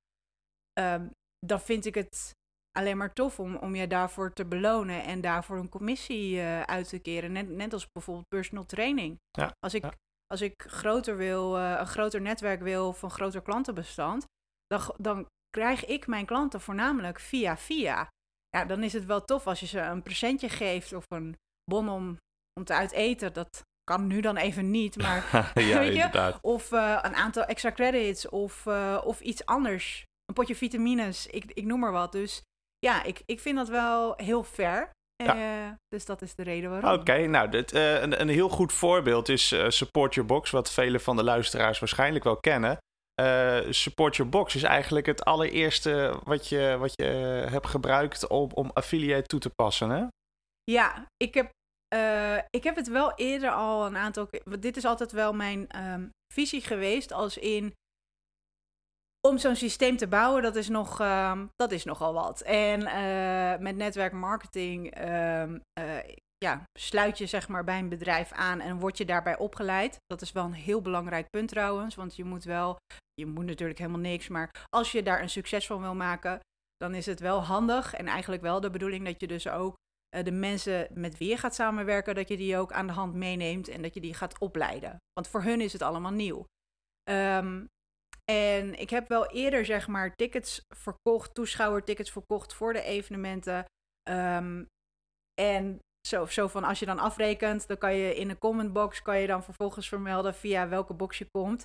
Um, 0.80 1.10
dan 1.46 1.60
vind 1.60 1.84
ik 1.84 1.94
het 1.94 2.32
alleen 2.78 2.96
maar 2.96 3.12
tof 3.12 3.40
om, 3.40 3.56
om 3.56 3.74
je 3.74 3.86
daarvoor 3.86 4.32
te 4.32 4.44
belonen 4.44 5.02
en 5.02 5.20
daarvoor 5.20 5.56
een 5.56 5.68
commissie 5.68 6.36
uh, 6.36 6.62
uit 6.62 6.88
te 6.88 6.98
keren. 6.98 7.32
Net, 7.32 7.48
net 7.48 7.72
als 7.72 7.90
bijvoorbeeld 7.92 8.28
personal 8.28 8.64
training. 8.64 9.18
Ja, 9.30 9.56
als, 9.58 9.74
ik, 9.74 9.82
ja. 9.82 9.94
als 10.26 10.40
ik 10.40 10.62
groter 10.62 11.16
wil, 11.16 11.58
uh, 11.58 11.76
een 11.78 11.86
groter 11.86 12.20
netwerk 12.20 12.62
wil 12.62 12.92
van 12.92 13.10
groter 13.10 13.42
klantenbestand, 13.42 14.24
dan, 14.66 14.94
dan 14.96 15.28
krijg 15.50 15.84
ik 15.84 16.06
mijn 16.06 16.26
klanten 16.26 16.60
voornamelijk 16.60 17.20
via 17.20 17.56
via 17.56 18.08
ja, 18.54 18.64
dan 18.64 18.82
is 18.82 18.92
het 18.92 19.06
wel 19.06 19.24
tof 19.24 19.46
als 19.46 19.60
je 19.60 19.66
ze 19.66 19.80
een 19.80 20.02
presentje 20.02 20.48
geeft 20.48 20.92
of 20.92 21.04
een 21.08 21.36
bon 21.64 21.88
om, 21.88 22.18
om 22.58 22.64
te 22.64 22.74
uit 22.74 22.92
eten. 22.92 23.32
Dat 23.32 23.64
kan 23.84 24.06
nu 24.06 24.20
dan 24.20 24.36
even 24.36 24.70
niet, 24.70 24.96
maar 24.96 25.28
ja, 25.54 25.78
weet 25.78 25.94
je? 25.94 26.34
Of 26.40 26.72
uh, 26.72 26.98
een 27.02 27.14
aantal 27.14 27.44
extra 27.44 27.72
credits 27.72 28.28
of, 28.28 28.66
uh, 28.66 29.00
of 29.04 29.20
iets 29.20 29.46
anders. 29.46 30.04
Een 30.24 30.34
potje 30.34 30.56
vitamines, 30.56 31.26
ik, 31.26 31.44
ik 31.54 31.64
noem 31.64 31.80
maar 31.80 31.92
wat. 31.92 32.12
Dus 32.12 32.42
ja, 32.78 33.02
ik, 33.02 33.22
ik 33.26 33.40
vind 33.40 33.56
dat 33.56 33.68
wel 33.68 34.14
heel 34.16 34.44
fair. 34.44 34.90
Ja. 35.24 35.36
Uh, 35.36 35.72
dus 35.88 36.04
dat 36.04 36.22
is 36.22 36.34
de 36.34 36.42
reden 36.42 36.70
waarom. 36.70 36.90
Oké, 36.90 37.00
okay, 37.00 37.24
nou, 37.24 37.48
dit, 37.48 37.72
een, 37.72 38.20
een 38.20 38.28
heel 38.28 38.48
goed 38.48 38.72
voorbeeld 38.72 39.28
is 39.28 39.54
Support 39.68 40.14
Your 40.14 40.28
Box, 40.28 40.50
wat 40.50 40.72
vele 40.72 41.00
van 41.00 41.16
de 41.16 41.24
luisteraars 41.24 41.78
waarschijnlijk 41.78 42.24
wel 42.24 42.36
kennen. 42.36 42.78
Uh, 43.20 43.72
Support 43.72 44.16
Your 44.16 44.30
Box 44.30 44.54
is 44.54 44.62
eigenlijk 44.62 45.06
het 45.06 45.24
allereerste 45.24 46.20
wat 46.24 46.48
je, 46.48 46.76
wat 46.78 46.92
je 46.94 47.42
uh, 47.44 47.50
hebt 47.50 47.66
gebruikt 47.66 48.28
om, 48.28 48.50
om 48.54 48.70
affiliate 48.72 49.26
toe 49.26 49.40
te 49.40 49.50
passen, 49.50 49.90
hè? 49.90 50.06
Ja, 50.62 51.06
ik 51.16 51.34
heb, 51.34 51.50
uh, 51.94 52.36
ik 52.36 52.64
heb 52.64 52.76
het 52.76 52.88
wel 52.88 53.14
eerder 53.14 53.50
al 53.50 53.86
een 53.86 53.96
aantal 53.96 54.26
keer... 54.26 54.60
Dit 54.60 54.76
is 54.76 54.84
altijd 54.84 55.12
wel 55.12 55.32
mijn 55.32 55.84
um, 55.84 56.10
visie 56.32 56.60
geweest, 56.60 57.12
als 57.12 57.38
in... 57.38 57.72
Om 59.28 59.38
zo'n 59.38 59.56
systeem 59.56 59.96
te 59.96 60.06
bouwen, 60.06 60.42
dat 60.42 60.56
is, 60.56 60.68
nog, 60.68 61.00
um, 61.00 61.48
dat 61.56 61.72
is 61.72 61.84
nogal 61.84 62.12
wat. 62.12 62.40
En 62.40 62.82
met 63.62 63.76
netwerkmarketing 63.76 65.08
um, 65.08 65.62
ja, 66.38 66.62
sluit 66.78 67.18
je 67.18 67.26
zeg 67.26 67.48
maar 67.48 67.64
bij 67.64 67.78
een 67.78 67.88
bedrijf 67.88 68.32
aan 68.32 68.60
en 68.60 68.78
word 68.78 68.98
je 68.98 69.04
daarbij 69.04 69.38
opgeleid. 69.38 69.96
Dat 70.06 70.22
is 70.22 70.32
wel 70.32 70.44
een 70.44 70.52
heel 70.52 70.80
belangrijk 70.80 71.30
punt 71.30 71.48
trouwens, 71.48 71.94
want 71.94 72.16
je 72.16 72.24
moet 72.24 72.44
wel, 72.44 72.76
je 73.14 73.26
moet 73.26 73.44
natuurlijk 73.44 73.78
helemaal 73.78 74.00
niks, 74.00 74.28
maar 74.28 74.66
als 74.70 74.92
je 74.92 75.02
daar 75.02 75.22
een 75.22 75.30
succes 75.30 75.66
van 75.66 75.80
wil 75.80 75.94
maken, 75.94 76.40
dan 76.76 76.94
is 76.94 77.06
het 77.06 77.20
wel 77.20 77.42
handig 77.42 77.94
en 77.94 78.06
eigenlijk 78.06 78.42
wel 78.42 78.60
de 78.60 78.70
bedoeling 78.70 79.04
dat 79.04 79.20
je 79.20 79.26
dus 79.26 79.48
ook 79.48 79.74
uh, 80.16 80.24
de 80.24 80.32
mensen 80.32 80.88
met 80.92 81.18
wie 81.18 81.28
je 81.28 81.36
gaat 81.36 81.54
samenwerken, 81.54 82.14
dat 82.14 82.28
je 82.28 82.36
die 82.36 82.56
ook 82.56 82.72
aan 82.72 82.86
de 82.86 82.92
hand 82.92 83.14
meeneemt 83.14 83.68
en 83.68 83.82
dat 83.82 83.94
je 83.94 84.00
die 84.00 84.14
gaat 84.14 84.38
opleiden. 84.38 84.96
Want 85.12 85.28
voor 85.28 85.42
hun 85.42 85.60
is 85.60 85.72
het 85.72 85.82
allemaal 85.82 86.12
nieuw. 86.12 86.44
Um, 87.10 87.68
en 88.30 88.78
ik 88.80 88.90
heb 88.90 89.08
wel 89.08 89.26
eerder 89.26 89.64
zeg 89.64 89.88
maar 89.88 90.14
tickets 90.14 90.60
verkocht, 90.74 91.34
toeschouwertickets 91.34 92.10
verkocht 92.10 92.54
voor 92.54 92.72
de 92.72 92.82
evenementen. 92.82 93.64
Um, 94.10 94.66
en 95.40 95.78
zo, 96.08 96.26
zo 96.26 96.46
van 96.46 96.64
als 96.64 96.78
je 96.78 96.86
dan 96.86 96.98
afrekent, 96.98 97.66
dan 97.68 97.78
kan 97.78 97.94
je 97.94 98.14
in 98.14 98.28
de 98.28 98.38
commentbox 98.38 99.02
kan 99.02 99.18
je 99.18 99.26
dan 99.26 99.42
vervolgens 99.42 99.88
vermelden 99.88 100.34
via 100.34 100.68
welke 100.68 100.94
box 100.94 101.18
je 101.18 101.26
komt. 101.30 101.64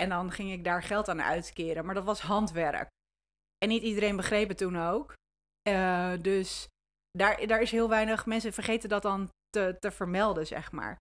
En 0.00 0.08
dan 0.08 0.32
ging 0.32 0.52
ik 0.52 0.64
daar 0.64 0.82
geld 0.82 1.08
aan 1.08 1.22
uitkeren. 1.22 1.84
Maar 1.84 1.94
dat 1.94 2.04
was 2.04 2.20
handwerk. 2.20 2.88
En 3.58 3.68
niet 3.68 3.82
iedereen 3.82 4.16
begreep 4.16 4.48
het 4.48 4.58
toen 4.58 4.78
ook. 4.80 5.12
Uh, 5.68 6.12
dus 6.20 6.66
daar, 7.10 7.46
daar 7.46 7.60
is 7.60 7.70
heel 7.70 7.88
weinig. 7.88 8.26
Mensen 8.26 8.52
vergeten 8.52 8.88
dat 8.88 9.02
dan 9.02 9.28
te, 9.50 9.76
te 9.78 9.90
vermelden, 9.90 10.46
zeg 10.46 10.72
maar. 10.72 10.96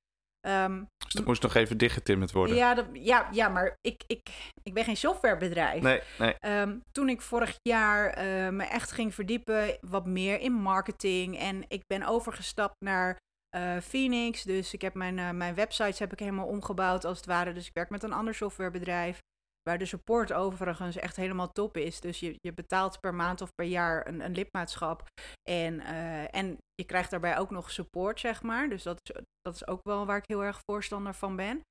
Um, 0.48 0.88
dus 0.98 1.14
dat 1.14 1.26
moest 1.26 1.42
nog 1.42 1.56
even 1.56 1.78
dichtgetimmerd 1.78 2.32
worden. 2.32 2.56
Ja, 2.56 2.74
dat, 2.74 2.86
ja, 2.94 3.30
ja 3.32 3.50
maar 3.50 3.76
ik, 3.82 4.04
ik, 4.08 4.52
ik 4.64 4.74
ben 4.74 4.84
geen 4.84 4.98
softwarebedrijf. 4.98 5.82
Nee, 5.82 6.02
nee. 6.18 6.36
Um, 6.62 6.82
toen 6.92 7.10
ik 7.10 7.22
vorig 7.22 7.56
jaar 7.62 8.18
uh, 8.18 8.50
me 8.50 8.64
echt 8.64 8.92
ging 8.92 9.14
verdiepen, 9.14 9.78
wat 9.82 10.06
meer 10.06 10.40
in 10.40 10.54
marketing. 10.54 11.38
En 11.38 11.66
ik 11.68 11.82
ben 11.88 12.04
overgestapt 12.04 12.76
naar 12.80 13.18
uh, 13.56 13.78
Phoenix. 13.78 14.44
Dus 14.44 14.74
ik 14.74 14.82
heb 14.82 14.94
mijn, 14.94 15.18
uh, 15.18 15.32
mijn 15.32 15.56
websites 15.56 16.00
heb 16.00 16.12
ik 16.12 16.20
helemaal 16.20 16.48
omgebouwd 16.48 17.06
als 17.06 17.18
het 17.18 17.26
ware. 17.26 17.54
Dus 17.54 17.68
ik 17.68 17.74
werk 17.74 17.90
met 17.90 18.04
een 18.04 18.14
ander 18.14 18.36
softwarebedrijf. 18.36 19.20
waar 19.62 19.78
de 19.78 19.86
support 19.86 20.34
overigens 20.34 20.96
echt 20.96 21.16
helemaal 21.16 21.52
top 21.52 21.78
is. 21.78 22.00
Dus 22.00 22.20
je, 22.20 22.36
je 22.38 22.54
betaalt 22.54 23.00
per 23.00 23.14
maand 23.14 23.42
of 23.42 23.50
per 23.56 23.66
jaar 23.66 24.08
een, 24.08 24.26
een 24.26 24.32
lidmaatschap. 24.32 25.04
En, 25.50 25.80
eh, 25.80 26.36
en 26.36 26.58
je 26.74 26.84
krijgt 26.86 27.10
daarbij 27.12 27.38
ook 27.38 27.50
nog 27.50 27.72
support, 27.72 28.20
zeg 28.20 28.42
maar. 28.42 28.70
Dus 28.70 28.84
dat 28.84 29.00
is, 29.04 29.22
dat 29.42 29.56
is 29.56 29.68
ook 29.68 29.80
wel 29.84 30.06
waar 30.06 30.18
ik 30.18 30.28
heel 30.28 30.44
erg 30.44 30.60
voorstander 30.72 31.14
van 31.14 31.36
ben. 31.36 31.62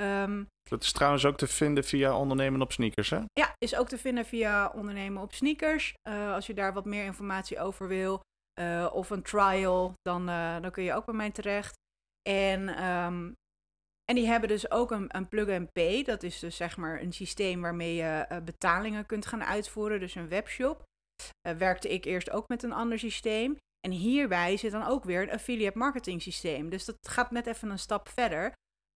Ehm, 0.00 0.44
dat 0.62 0.82
is 0.82 0.92
trouwens 0.92 1.24
ook 1.24 1.36
te 1.36 1.46
vinden 1.46 1.84
via 1.84 2.16
Ondernemen 2.16 2.62
op 2.62 2.72
Sneakers, 2.72 3.10
hè? 3.10 3.20
Ja, 3.32 3.54
is 3.58 3.76
ook 3.76 3.88
te 3.88 3.98
vinden 3.98 4.24
via 4.24 4.72
Ondernemen 4.74 5.22
op 5.22 5.34
Sneakers. 5.34 5.94
Uh, 6.08 6.34
als 6.34 6.46
je 6.46 6.54
daar 6.54 6.72
wat 6.72 6.84
meer 6.84 7.04
informatie 7.04 7.60
over 7.60 7.88
wil. 7.88 8.20
Uh, 8.60 8.90
of 8.92 9.10
een 9.10 9.22
trial, 9.22 9.94
dan, 10.02 10.26
dan 10.62 10.70
kun 10.70 10.82
je 10.82 10.94
ook 10.94 11.04
bij 11.04 11.14
mij 11.14 11.30
terecht. 11.30 11.74
En 12.28 12.84
um, 12.84 13.34
en 14.04 14.14
die 14.14 14.26
hebben 14.26 14.48
dus 14.48 14.70
ook 14.70 14.90
een, 14.90 15.16
een 15.16 15.28
plug-and-pay. 15.28 16.02
Dat 16.02 16.22
is 16.22 16.38
dus 16.38 16.56
zeg 16.56 16.76
maar 16.76 17.00
een 17.00 17.12
systeem 17.12 17.60
waarmee 17.60 17.94
je 17.94 18.26
uh, 18.32 18.38
betalingen 18.38 19.06
kunt 19.06 19.26
gaan 19.26 19.44
uitvoeren. 19.44 20.00
Dus 20.00 20.14
een 20.14 20.28
webshop. 20.28 20.82
Werkte 21.58 21.88
ik 21.88 22.04
eerst 22.04 22.30
ook 22.30 22.48
met 22.48 22.62
een 22.62 22.72
ander 22.72 22.98
systeem. 22.98 23.56
En 23.80 23.90
hierbij 23.90 24.56
zit 24.56 24.72
dan 24.72 24.86
ook 24.86 25.04
weer 25.04 25.22
een 25.22 25.30
affiliate 25.30 25.78
marketing 25.78 26.22
systeem. 26.22 26.68
Dus 26.70 26.84
dat 26.84 26.96
gaat 27.08 27.30
net 27.30 27.46
even 27.46 27.70
een 27.70 27.78
stap 27.78 28.08
verder. 28.08 28.52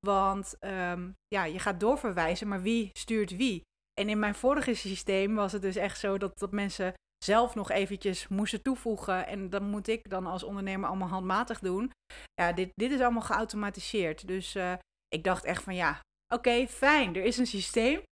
Want 0.07 0.57
um, 0.61 1.15
ja, 1.27 1.45
je 1.45 1.59
gaat 1.59 1.81
doorverwijzen, 1.81 2.49
maar 2.49 2.63
wie 2.63 2.91
stuurt 2.93 3.37
wie? 3.37 3.63
En 4.01 4.09
in 4.09 4.19
mijn 4.19 4.35
vorige 4.35 4.75
systeem 4.75 5.35
was 5.35 5.53
het 5.53 5.63
dus 5.63 5.77
echt 5.77 5.99
zo 5.99 6.19
dat, 6.19 6.39
dat 6.39 6.53
mensen 6.53 6.95
zelf 7.27 7.55
nog 7.55 7.71
eventjes 7.71 8.29
moesten 8.29 8.63
toevoegen. 8.63 9.27
En 9.27 9.51
dat 9.51 9.63
moet 9.63 9.89
ik 9.89 10.11
dan 10.11 10.27
als 10.27 10.43
ondernemer 10.43 10.89
allemaal 10.89 11.09
handmatig 11.09 11.59
doen. 11.59 11.91
Ja, 12.35 12.53
dit, 12.53 12.71
dit 12.75 12.91
is 12.91 13.01
allemaal 13.01 13.23
geautomatiseerd. 13.23 14.27
Dus 14.27 14.55
uh, 14.55 14.73
ik 15.09 15.25
dacht 15.25 15.45
echt 15.45 15.63
van 15.63 15.75
ja, 15.75 16.01
oké, 16.35 16.67
fijn, 16.67 17.17
er 17.17 17.25
is 17.25 17.39
een 17.39 17.47
systeem. 17.47 18.03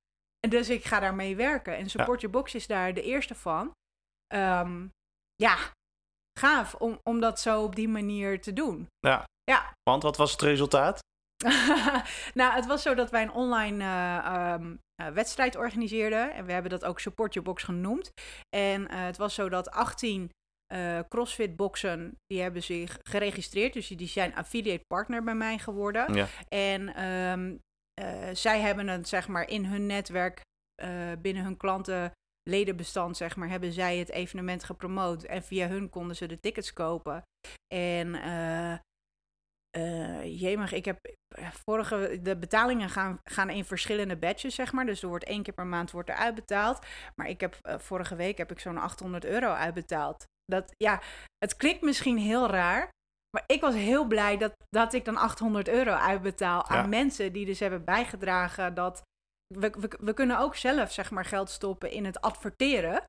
En 0.40 0.50
dus 0.50 0.68
ik 0.68 0.84
ga 0.84 1.00
daarmee 1.00 1.36
werken. 1.36 1.76
En 1.76 1.90
Support 1.90 2.20
Your 2.20 2.36
Box 2.36 2.54
is 2.54 2.66
daar 2.66 2.94
de 2.94 3.02
eerste 3.02 3.34
van. 3.34 3.70
Um, 4.34 4.90
ja, 5.34 5.56
gaaf 6.40 6.74
om, 6.74 6.98
om 7.02 7.20
dat 7.20 7.40
zo 7.40 7.62
op 7.62 7.76
die 7.76 7.88
manier 7.88 8.40
te 8.40 8.52
doen. 8.52 8.86
Ja. 8.98 9.24
ja. 9.44 9.72
Want 9.82 10.02
wat 10.02 10.16
was 10.16 10.32
het 10.32 10.42
resultaat? 10.42 10.98
nou, 12.40 12.54
het 12.54 12.66
was 12.66 12.82
zo 12.82 12.94
dat 12.94 13.10
wij 13.10 13.22
een 13.22 13.32
online 13.32 13.84
uh, 13.84 14.54
um, 14.54 14.78
uh, 15.02 15.08
wedstrijd 15.08 15.56
organiseerden. 15.56 16.32
En 16.34 16.46
we 16.46 16.52
hebben 16.52 16.70
dat 16.70 16.84
ook 16.84 17.00
Support 17.00 17.34
Your 17.34 17.48
Box 17.48 17.62
genoemd. 17.62 18.12
En 18.56 18.80
uh, 18.82 18.88
het 19.04 19.16
was 19.16 19.34
zo 19.34 19.48
dat 19.48 19.70
18 19.70 20.30
uh, 20.74 21.00
CrossFit 21.08 21.56
boxen, 21.56 22.18
die 22.26 22.40
hebben 22.40 22.62
zich 22.62 22.98
geregistreerd. 23.02 23.72
Dus 23.72 23.88
die 23.88 24.08
zijn 24.08 24.34
affiliate 24.34 24.84
partner 24.86 25.22
bij 25.24 25.34
mij 25.34 25.58
geworden. 25.58 26.14
Ja. 26.14 26.26
En 26.48 27.04
um, 27.04 27.58
uh, 28.00 28.28
zij 28.32 28.60
hebben 28.60 28.88
het 28.88 29.08
zeg 29.08 29.28
maar 29.28 29.48
in 29.48 29.64
hun 29.64 29.86
netwerk, 29.86 30.40
binnen 31.20 31.44
hun 31.44 31.56
klanten 31.56 32.12
ledenbestand, 32.50 33.16
zeg 33.16 33.36
maar, 33.36 33.48
hebben 33.48 33.72
zij 33.72 33.96
het 33.96 34.10
evenement 34.10 34.64
gepromoot. 34.64 35.22
En 35.22 35.42
via 35.42 35.68
hun 35.68 35.90
konden 35.90 36.16
ze 36.16 36.26
de 36.26 36.40
tickets 36.40 36.72
kopen. 36.72 37.22
En 37.74 38.08
uh, 38.14 38.74
uh, 39.76 40.40
jemig, 40.40 40.72
ik 40.72 40.84
heb 40.84 40.98
vorige, 41.66 42.18
de 42.22 42.36
betalingen 42.36 42.90
gaan, 42.90 43.20
gaan 43.24 43.50
in 43.50 43.64
verschillende 43.64 44.16
batches, 44.16 44.54
zeg 44.54 44.72
maar. 44.72 44.86
Dus 44.86 45.02
er 45.02 45.08
wordt 45.08 45.24
één 45.24 45.42
keer 45.42 45.54
per 45.54 45.66
maand 45.66 45.90
wordt 45.90 46.08
er 46.08 46.14
uitbetaald. 46.14 46.86
Maar 47.14 47.28
ik 47.28 47.40
heb, 47.40 47.58
uh, 47.62 47.78
vorige 47.78 48.16
week 48.16 48.38
heb 48.38 48.50
ik 48.50 48.58
zo'n 48.58 48.78
800 48.78 49.24
euro 49.24 49.52
uitbetaald. 49.52 50.24
Dat, 50.44 50.74
ja, 50.76 51.00
het 51.38 51.56
klinkt 51.56 51.82
misschien 51.82 52.18
heel 52.18 52.50
raar. 52.50 52.88
Maar 53.30 53.44
ik 53.46 53.60
was 53.60 53.74
heel 53.74 54.06
blij 54.06 54.36
dat, 54.36 54.54
dat 54.68 54.92
ik 54.92 55.04
dan 55.04 55.16
800 55.16 55.68
euro 55.68 55.92
uitbetaal 55.92 56.66
aan 56.66 56.82
ja. 56.82 56.86
mensen 56.86 57.32
die 57.32 57.46
dus 57.46 57.60
hebben 57.60 57.84
bijgedragen 57.84 58.74
dat... 58.74 59.02
We, 59.54 59.70
we, 59.78 59.98
we 60.00 60.12
kunnen 60.12 60.38
ook 60.38 60.56
zelf, 60.56 60.92
zeg 60.92 61.10
maar, 61.10 61.24
geld 61.24 61.50
stoppen 61.50 61.90
in 61.90 62.04
het 62.04 62.20
adverteren. 62.20 63.04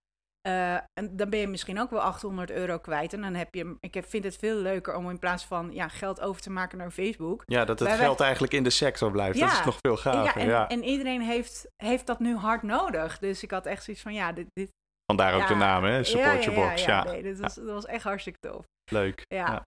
Uh, 0.47 0.73
en 0.73 1.09
dan 1.11 1.29
ben 1.29 1.39
je 1.39 1.47
misschien 1.47 1.79
ook 1.79 1.89
wel 1.89 2.01
800 2.01 2.51
euro 2.51 2.77
kwijt. 2.77 3.13
En 3.13 3.21
dan 3.21 3.33
heb 3.33 3.55
je, 3.55 3.77
ik 3.79 4.03
vind 4.07 4.23
het 4.23 4.37
veel 4.37 4.55
leuker 4.55 4.95
om 4.95 5.09
in 5.09 5.19
plaats 5.19 5.45
van 5.45 5.71
ja, 5.73 5.87
geld 5.87 6.21
over 6.21 6.41
te 6.41 6.49
maken 6.49 6.77
naar 6.77 6.91
Facebook. 6.91 7.43
Ja, 7.45 7.65
dat 7.65 7.79
het 7.79 7.87
Wij 7.87 7.97
geld 7.97 8.19
eigenlijk 8.19 8.53
in 8.53 8.63
de 8.63 8.69
sector 8.69 9.11
blijft. 9.11 9.37
Ja, 9.37 9.45
dat 9.45 9.59
is 9.59 9.65
nog 9.65 9.77
veel 9.81 9.97
gaver. 9.97 10.23
Ja, 10.23 10.35
en, 10.35 10.47
ja. 10.47 10.67
en 10.67 10.83
iedereen 10.83 11.21
heeft, 11.21 11.67
heeft 11.75 12.07
dat 12.07 12.19
nu 12.19 12.35
hard 12.35 12.63
nodig. 12.63 13.19
Dus 13.19 13.43
ik 13.43 13.51
had 13.51 13.65
echt 13.65 13.83
zoiets 13.83 14.03
van, 14.03 14.13
ja, 14.13 14.31
dit... 14.31 14.47
dit 14.53 14.69
Vandaar 15.05 15.41
ook 15.41 15.47
de 15.47 15.55
naam, 15.55 15.83
hè? 15.83 16.03
Support 16.03 16.43
Your 16.43 16.67
Box. 16.67 16.85
Ja, 16.85 17.03
nee, 17.03 17.23
dat, 17.23 17.37
was, 17.37 17.55
dat 17.55 17.65
was 17.65 17.85
echt 17.85 18.03
hartstikke 18.03 18.39
tof. 18.39 18.65
Leuk. 18.91 19.21
Ja. 19.27 19.63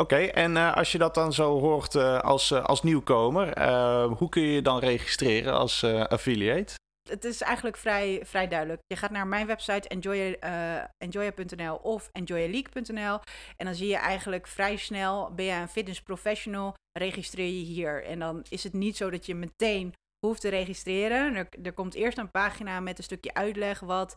Oké, 0.00 0.14
okay, 0.14 0.28
en 0.28 0.56
uh, 0.56 0.76
als 0.76 0.92
je 0.92 0.98
dat 0.98 1.14
dan 1.14 1.32
zo 1.32 1.58
hoort 1.58 1.94
uh, 1.94 2.18
als, 2.18 2.50
uh, 2.50 2.64
als 2.64 2.82
nieuwkomer, 2.82 3.62
hoe 4.06 4.28
kun 4.28 4.42
je 4.42 4.52
je 4.52 4.62
dan 4.62 4.78
registreren 4.78 5.52
als 5.52 5.84
affiliate? 5.84 6.74
Het 7.10 7.24
is 7.24 7.40
eigenlijk 7.40 7.76
vrij, 7.76 8.20
vrij 8.24 8.48
duidelijk. 8.48 8.82
Je 8.86 8.96
gaat 8.96 9.10
naar 9.10 9.26
mijn 9.26 9.46
website 9.46 9.88
enjoy, 9.88 10.36
enjoya.nl 10.98 11.76
of 11.76 12.08
enjoyaleague.nl 12.12 13.18
en 13.56 13.66
dan 13.66 13.74
zie 13.74 13.88
je 13.88 13.96
eigenlijk 13.96 14.46
vrij 14.46 14.76
snel, 14.76 15.34
ben 15.34 15.44
je 15.44 15.52
een 15.52 15.68
fitness 15.68 16.02
professional, 16.02 16.74
registreer 16.98 17.46
je 17.46 17.64
hier. 17.64 18.04
En 18.04 18.18
dan 18.18 18.44
is 18.48 18.64
het 18.64 18.72
niet 18.72 18.96
zo 18.96 19.10
dat 19.10 19.26
je 19.26 19.34
meteen 19.34 19.94
hoeft 20.26 20.40
te 20.40 20.48
registreren. 20.48 21.48
Er, 21.62 21.72
komt 21.72 21.94
eerst 21.94 22.18
een 22.18 22.30
pagina 22.30 22.80
met 22.80 22.98
een 22.98 23.04
stukje 23.04 23.34
uitleg 23.34 23.80
wat 23.80 24.16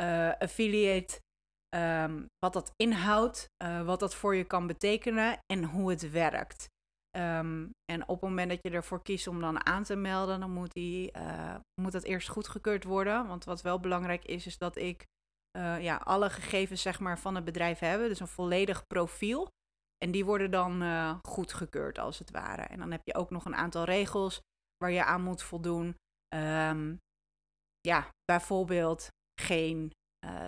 uh, 0.00 0.32
affiliate, 0.38 1.20
um, 1.76 2.26
wat 2.38 2.52
dat 2.52 2.72
inhoudt, 2.76 3.50
uh, 3.62 3.82
wat 3.82 4.00
dat 4.00 4.14
voor 4.14 4.34
je 4.34 4.44
kan 4.44 4.66
betekenen 4.66 5.38
en 5.46 5.64
hoe 5.64 5.90
het 5.90 6.10
werkt. 6.10 6.66
Um, 7.16 7.70
en 7.92 8.02
op 8.02 8.20
het 8.20 8.28
moment 8.28 8.50
dat 8.50 8.58
je 8.62 8.70
ervoor 8.70 9.02
kiest 9.02 9.26
om 9.26 9.40
dan 9.40 9.66
aan 9.66 9.82
te 9.82 9.96
melden, 9.96 10.40
dan 10.40 10.50
moet, 10.50 10.72
die, 10.72 11.16
uh, 11.16 11.56
moet 11.80 11.92
dat 11.92 12.02
eerst 12.02 12.28
goedgekeurd 12.28 12.84
worden. 12.84 13.26
Want 13.26 13.44
wat 13.44 13.62
wel 13.62 13.80
belangrijk 13.80 14.24
is, 14.24 14.46
is 14.46 14.58
dat 14.58 14.76
ik 14.76 15.06
uh, 15.58 15.82
ja, 15.82 15.96
alle 15.96 16.30
gegevens 16.30 16.82
zeg 16.82 17.00
maar, 17.00 17.18
van 17.18 17.34
het 17.34 17.44
bedrijf 17.44 17.78
heb. 17.78 18.00
Dus 18.00 18.20
een 18.20 18.28
volledig 18.28 18.86
profiel. 18.86 19.48
En 20.04 20.10
die 20.10 20.24
worden 20.24 20.50
dan 20.50 20.82
uh, 20.82 21.18
goedgekeurd 21.28 21.98
als 21.98 22.18
het 22.18 22.30
ware. 22.30 22.62
En 22.62 22.78
dan 22.78 22.90
heb 22.90 23.00
je 23.04 23.14
ook 23.14 23.30
nog 23.30 23.44
een 23.44 23.56
aantal 23.56 23.84
regels 23.84 24.40
waar 24.76 24.90
je 24.90 25.04
aan 25.04 25.22
moet 25.22 25.42
voldoen. 25.42 25.96
Um, 26.34 26.98
ja, 27.80 28.08
bijvoorbeeld 28.24 29.08
geen 29.40 29.90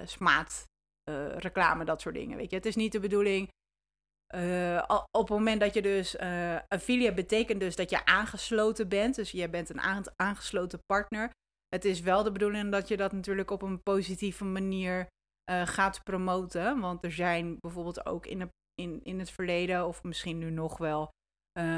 smaad, 0.04 0.64
reclame, 1.36 1.84
dat 1.84 2.00
soort 2.00 2.14
dingen. 2.14 2.36
Weet 2.36 2.50
je, 2.50 2.56
het 2.56 2.66
is 2.66 2.76
niet 2.76 2.92
de 2.92 3.00
bedoeling 3.00 3.48
uh, 4.34 4.82
op 5.10 5.28
het 5.28 5.38
moment 5.38 5.60
dat 5.60 5.74
je 5.74 5.82
dus 5.82 6.14
uh, 6.14 6.58
affiliate 6.68 7.14
betekent 7.14 7.60
dus 7.60 7.76
dat 7.76 7.90
je 7.90 8.04
aangesloten 8.04 8.88
bent. 8.88 9.14
Dus 9.14 9.30
je 9.30 9.48
bent 9.48 9.70
een 9.70 10.08
aangesloten 10.16 10.80
partner. 10.86 11.30
Het 11.68 11.84
is 11.84 12.00
wel 12.00 12.22
de 12.22 12.32
bedoeling 12.32 12.72
dat 12.72 12.88
je 12.88 12.96
dat 12.96 13.12
natuurlijk 13.12 13.50
op 13.50 13.62
een 13.62 13.82
positieve 13.82 14.44
manier 14.44 15.06
uh, 15.50 15.66
gaat 15.66 16.02
promoten. 16.02 16.80
Want 16.80 17.04
er 17.04 17.12
zijn 17.12 17.56
bijvoorbeeld 17.60 18.06
ook 18.06 18.26
in, 18.26 18.50
in, 18.74 19.00
in 19.02 19.18
het 19.18 19.30
verleden, 19.30 19.86
of 19.86 20.02
misschien 20.02 20.38
nu 20.38 20.50
nog 20.50 20.78
wel, 20.78 21.10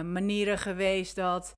manieren 0.05 0.59
geweest 0.59 1.17
dat, 1.17 1.55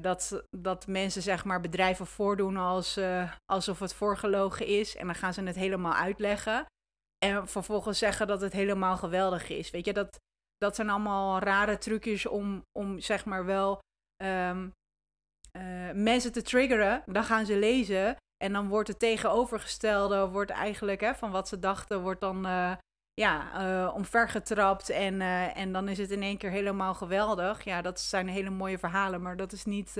dat, 0.00 0.44
dat 0.56 0.86
mensen 0.86 1.22
zeg 1.22 1.44
maar 1.44 1.60
bedrijven 1.60 2.06
voordoen 2.06 2.56
als, 2.56 2.98
alsof 3.44 3.78
het 3.78 3.94
voorgelogen 3.94 4.66
is. 4.66 4.96
En 4.96 5.06
dan 5.06 5.14
gaan 5.14 5.34
ze 5.34 5.42
het 5.42 5.56
helemaal 5.56 5.94
uitleggen. 5.94 6.66
En 7.18 7.48
vervolgens 7.48 7.98
zeggen 7.98 8.26
dat 8.26 8.40
het 8.40 8.52
helemaal 8.52 8.96
geweldig 8.96 9.48
is. 9.48 9.70
Weet 9.70 9.84
je, 9.84 9.92
dat, 9.92 10.20
dat 10.56 10.74
zijn 10.74 10.90
allemaal 10.90 11.38
rare 11.38 11.78
trucjes 11.78 12.26
om, 12.26 12.62
om 12.78 13.00
zeg 13.00 13.24
maar 13.24 13.44
wel 13.44 13.78
um, 14.22 14.72
uh, 15.56 15.90
mensen 15.92 16.32
te 16.32 16.42
triggeren. 16.42 17.02
Dan 17.06 17.24
gaan 17.24 17.46
ze 17.46 17.56
lezen. 17.56 18.16
En 18.44 18.52
dan 18.52 18.68
wordt 18.68 18.88
het 18.88 18.98
tegenovergestelde, 18.98 20.28
wordt 20.28 20.50
eigenlijk 20.50 21.00
hè, 21.00 21.14
van 21.14 21.30
wat 21.30 21.48
ze 21.48 21.58
dachten, 21.58 22.00
wordt 22.00 22.20
dan 22.20 22.46
uh, 22.46 22.76
ja, 23.14 23.62
uh, 23.84 23.94
omvergetrapt. 23.94 24.90
En, 24.90 25.20
en 25.54 25.72
dan 25.72 25.88
is 25.88 25.98
het 25.98 26.10
in 26.10 26.22
één 26.22 26.38
keer 26.38 26.50
helemaal 26.50 26.94
geweldig. 26.94 27.64
Ja, 27.64 27.82
dat 27.82 28.00
zijn 28.00 28.28
hele 28.28 28.50
mooie 28.50 28.78
verhalen, 28.78 29.22
maar 29.22 29.36
dat 29.36 29.52
is 29.52 29.64
niet 29.64 29.96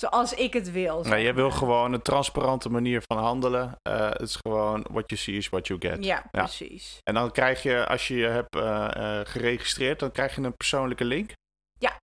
zoals 0.00 0.34
ik 0.34 0.52
het 0.52 0.70
wil. 0.70 1.02
Nee, 1.02 1.24
je 1.24 1.32
wil 1.32 1.50
gewoon 1.50 1.92
een 1.92 2.02
transparante 2.02 2.70
manier 2.70 3.02
van 3.06 3.18
handelen. 3.18 3.78
Uh, 3.88 4.08
het 4.10 4.20
is 4.20 4.36
gewoon 4.36 4.86
what 4.90 5.10
you 5.10 5.20
see 5.20 5.36
is 5.36 5.48
what 5.48 5.66
you 5.66 5.80
get. 5.80 6.04
Ja, 6.04 6.24
ja, 6.32 6.42
precies. 6.42 6.98
En 7.02 7.14
dan 7.14 7.30
krijg 7.30 7.62
je, 7.62 7.86
als 7.86 8.08
je 8.08 8.16
je 8.16 8.26
hebt 8.26 8.56
uh, 8.56 8.90
uh, 8.96 9.20
geregistreerd, 9.24 9.98
dan 9.98 10.10
krijg 10.10 10.34
je 10.34 10.42
een 10.42 10.56
persoonlijke 10.56 11.04
link. 11.04 11.32
Ja, 11.78 11.96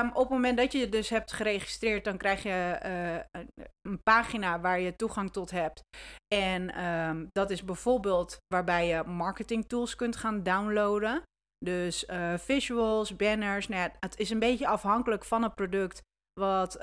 um, 0.00 0.08
op 0.08 0.22
het 0.22 0.28
moment 0.28 0.56
dat 0.56 0.72
je 0.72 0.78
je 0.78 0.88
dus 0.88 1.08
hebt 1.08 1.32
geregistreerd, 1.32 2.04
dan 2.04 2.16
krijg 2.16 2.42
je 2.42 2.78
een, 3.30 3.48
een, 3.82 4.02
pagina 4.02 4.60
waar 4.60 4.80
je 4.80 4.96
toegang 4.96 5.32
tot 5.32 5.50
hebt. 5.50 5.80
En 6.34 6.84
um, 6.84 7.28
dat 7.32 7.50
is 7.50 7.64
bijvoorbeeld 7.64 8.36
waarbij 8.54 8.86
je 8.86 9.02
marketing 9.02 9.68
tools 9.68 9.96
kunt 9.96 10.16
gaan 10.16 10.42
downloaden. 10.42 11.22
Dus 11.64 12.04
visuals, 12.36 13.16
banners. 13.16 13.68
Nou 13.68 13.82
ja, 13.82 13.92
het 14.00 14.18
is 14.18 14.30
een 14.30 14.38
beetje 14.38 14.66
afhankelijk 14.66 15.24
van 15.24 15.42
het 15.42 15.54
product 15.54 16.00
wat 16.40 16.76
uh, 16.76 16.82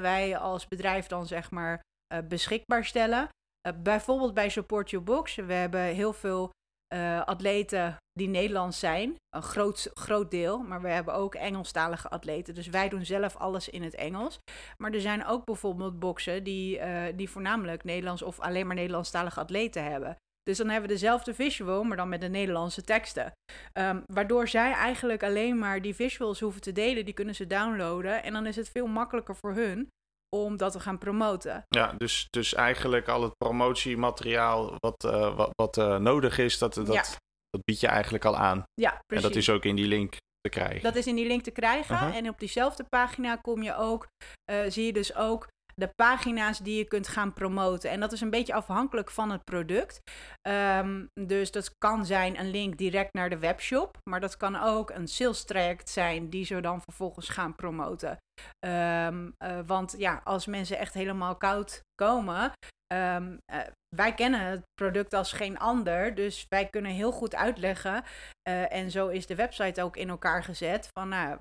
wij 0.00 0.36
als 0.38 0.68
bedrijf 0.68 1.06
dan 1.06 1.26
zeg 1.26 1.50
maar 1.50 1.80
uh, 2.14 2.18
beschikbaar 2.28 2.84
stellen. 2.84 3.28
Uh, 3.68 3.72
bijvoorbeeld 3.82 4.34
bij 4.34 4.48
Support 4.48 4.90
Your 4.90 5.06
Box. 5.06 5.34
We 5.34 5.52
hebben 5.52 5.80
heel 5.80 6.12
veel 6.12 6.52
eh, 6.92 7.24
atleten 7.24 7.96
die 8.12 8.28
Nederlands 8.28 8.78
zijn. 8.78 9.16
Een 9.36 9.42
groot, 9.42 9.90
groot 9.94 10.30
deel. 10.30 10.58
Maar 10.58 10.82
we 10.82 10.88
hebben 10.88 11.14
ook 11.14 11.34
Engelstalige 11.34 12.08
atleten. 12.08 12.54
Dus 12.54 12.66
wij 12.66 12.88
doen 12.88 13.04
zelf 13.04 13.36
alles 13.36 13.68
in 13.68 13.82
het 13.82 13.94
Engels. 13.94 14.38
Maar 14.78 14.92
er 14.92 15.00
zijn 15.00 15.24
ook 15.24 15.44
bijvoorbeeld 15.44 15.98
boksen 15.98 16.44
die, 16.44 16.78
eh, 16.78 17.16
die 17.16 17.30
voornamelijk 17.30 17.84
Nederlands 17.84 18.22
of 18.22 18.40
alleen 18.40 18.66
maar 18.66 18.76
Nederlandstalige 18.76 19.40
atleten 19.40 19.84
hebben. 19.84 20.16
Dus 20.42 20.58
dan 20.58 20.68
hebben 20.68 20.88
we 20.88 20.94
dezelfde 20.94 21.34
visual, 21.34 21.84
maar 21.84 21.96
dan 21.96 22.08
met 22.08 22.20
de 22.20 22.28
Nederlandse 22.28 22.82
teksten. 22.82 23.32
Ehm, 23.72 24.00
waardoor 24.06 24.48
zij 24.48 24.72
eigenlijk 24.72 25.22
alleen 25.22 25.58
maar 25.58 25.82
die 25.82 25.94
visuals 25.94 26.40
hoeven 26.40 26.60
te 26.60 26.72
delen. 26.72 27.04
Die 27.04 27.14
kunnen 27.14 27.34
ze 27.34 27.46
downloaden. 27.46 28.22
En 28.22 28.32
dan 28.32 28.46
is 28.46 28.56
het 28.56 28.68
veel 28.68 28.86
makkelijker 28.86 29.36
voor 29.36 29.54
hun 29.54 29.88
om 30.36 30.56
dat 30.56 30.72
te 30.72 30.80
gaan 30.80 30.98
promoten. 30.98 31.64
Ja, 31.68 31.92
dus, 31.92 32.26
dus 32.30 32.54
eigenlijk 32.54 33.08
al 33.08 33.22
het 33.22 33.36
promotiemateriaal 33.36 34.76
wat, 34.78 35.04
uh, 35.04 35.36
wat, 35.36 35.50
wat 35.54 35.76
uh, 35.76 35.96
nodig 35.96 36.38
is, 36.38 36.58
dat, 36.58 36.74
dat, 36.74 36.92
ja. 36.92 37.04
dat 37.50 37.64
bied 37.64 37.80
je 37.80 37.86
eigenlijk 37.86 38.24
al 38.24 38.36
aan. 38.36 38.62
Ja, 38.74 38.90
precies. 38.90 39.24
En 39.24 39.32
dat 39.32 39.42
is 39.42 39.50
ook 39.50 39.64
in 39.64 39.76
die 39.76 39.86
link 39.86 40.16
te 40.40 40.48
krijgen. 40.48 40.82
Dat 40.82 40.96
is 40.96 41.06
in 41.06 41.14
die 41.14 41.26
link 41.26 41.42
te 41.42 41.50
krijgen. 41.50 41.94
Uh 41.94 42.02
-huh. 42.02 42.16
En 42.16 42.28
op 42.28 42.38
diezelfde 42.38 42.84
pagina 42.84 43.36
kom 43.36 43.62
je 43.62 43.76
ook, 43.76 44.06
uh, 44.50 44.60
zie 44.68 44.86
je 44.86 44.92
dus 44.92 45.14
ook 45.14 45.48
de 45.74 45.88
pagina's 45.88 46.58
die 46.58 46.78
je 46.78 46.84
kunt 46.84 47.08
gaan 47.08 47.32
promoten. 47.32 47.90
En 47.90 48.00
dat 48.00 48.12
is 48.12 48.20
een 48.20 48.30
beetje 48.30 48.54
afhankelijk 48.54 49.10
van 49.10 49.30
het 49.30 49.44
product. 49.44 50.00
Um, 50.48 51.08
dus 51.26 51.50
dat 51.50 51.78
kan 51.78 52.06
zijn 52.06 52.38
een 52.38 52.50
link 52.50 52.76
direct 52.76 53.12
naar 53.12 53.30
de 53.30 53.38
webshop. 53.38 53.98
Maar 54.10 54.20
dat 54.20 54.36
kan 54.36 54.56
ook 54.56 54.90
een 54.90 55.08
sales 55.08 55.44
traject 55.44 55.88
zijn 55.88 56.30
die 56.30 56.44
ze 56.44 56.60
dan 56.60 56.80
vervolgens 56.82 57.28
gaan 57.28 57.54
promoten. 57.54 58.18
Um, 58.66 59.34
uh, 59.44 59.58
want 59.66 59.94
ja, 59.98 60.20
als 60.24 60.46
mensen 60.46 60.78
echt 60.78 60.94
helemaal 60.94 61.36
koud 61.36 61.82
komen. 61.94 62.52
Um, 62.92 63.38
uh, 63.52 63.60
wij 63.96 64.14
kennen 64.14 64.40
het 64.40 64.62
product 64.74 65.14
als 65.14 65.32
geen 65.32 65.58
ander, 65.58 66.14
dus 66.14 66.46
wij 66.48 66.66
kunnen 66.66 66.92
heel 66.92 67.12
goed 67.12 67.34
uitleggen. 67.34 68.02
Uh, 68.48 68.72
en 68.72 68.90
zo 68.90 69.08
is 69.08 69.26
de 69.26 69.34
website 69.34 69.82
ook 69.82 69.96
in 69.96 70.08
elkaar 70.08 70.44
gezet. 70.44 70.88
Van 70.98 71.08
nou, 71.08 71.38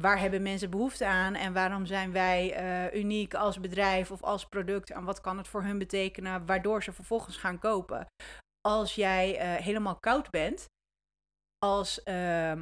waar 0.00 0.18
hebben 0.18 0.42
mensen 0.42 0.70
behoefte 0.70 1.06
aan 1.06 1.34
en 1.34 1.52
waarom 1.52 1.86
zijn 1.86 2.12
wij 2.12 2.62
uh, 2.90 3.00
uniek 3.00 3.34
als 3.34 3.60
bedrijf 3.60 4.10
of 4.10 4.22
als 4.22 4.46
product 4.46 4.90
en 4.90 5.04
wat 5.04 5.20
kan 5.20 5.36
het 5.36 5.48
voor 5.48 5.62
hun 5.62 5.78
betekenen, 5.78 6.46
waardoor 6.46 6.82
ze 6.82 6.92
vervolgens 6.92 7.36
gaan 7.36 7.58
kopen. 7.58 8.06
Als 8.60 8.94
jij 8.94 9.56
helemaal 9.62 9.96
koud 10.00 10.30
bent, 10.30 10.64
als, 11.58 12.00
uh, 12.04 12.52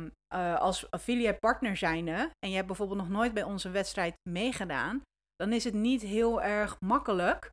als 0.58 0.90
affiliate 0.90 1.38
partner 1.38 1.76
zijnde 1.76 2.30
en 2.38 2.48
je 2.48 2.54
hebt 2.54 2.66
bijvoorbeeld 2.66 2.98
nog 2.98 3.08
nooit 3.08 3.34
bij 3.34 3.42
onze 3.42 3.70
wedstrijd 3.70 4.14
meegedaan, 4.28 5.02
dan 5.36 5.52
is 5.52 5.64
het 5.64 5.74
niet 5.74 6.02
heel 6.02 6.42
erg 6.42 6.76
makkelijk 6.80 7.50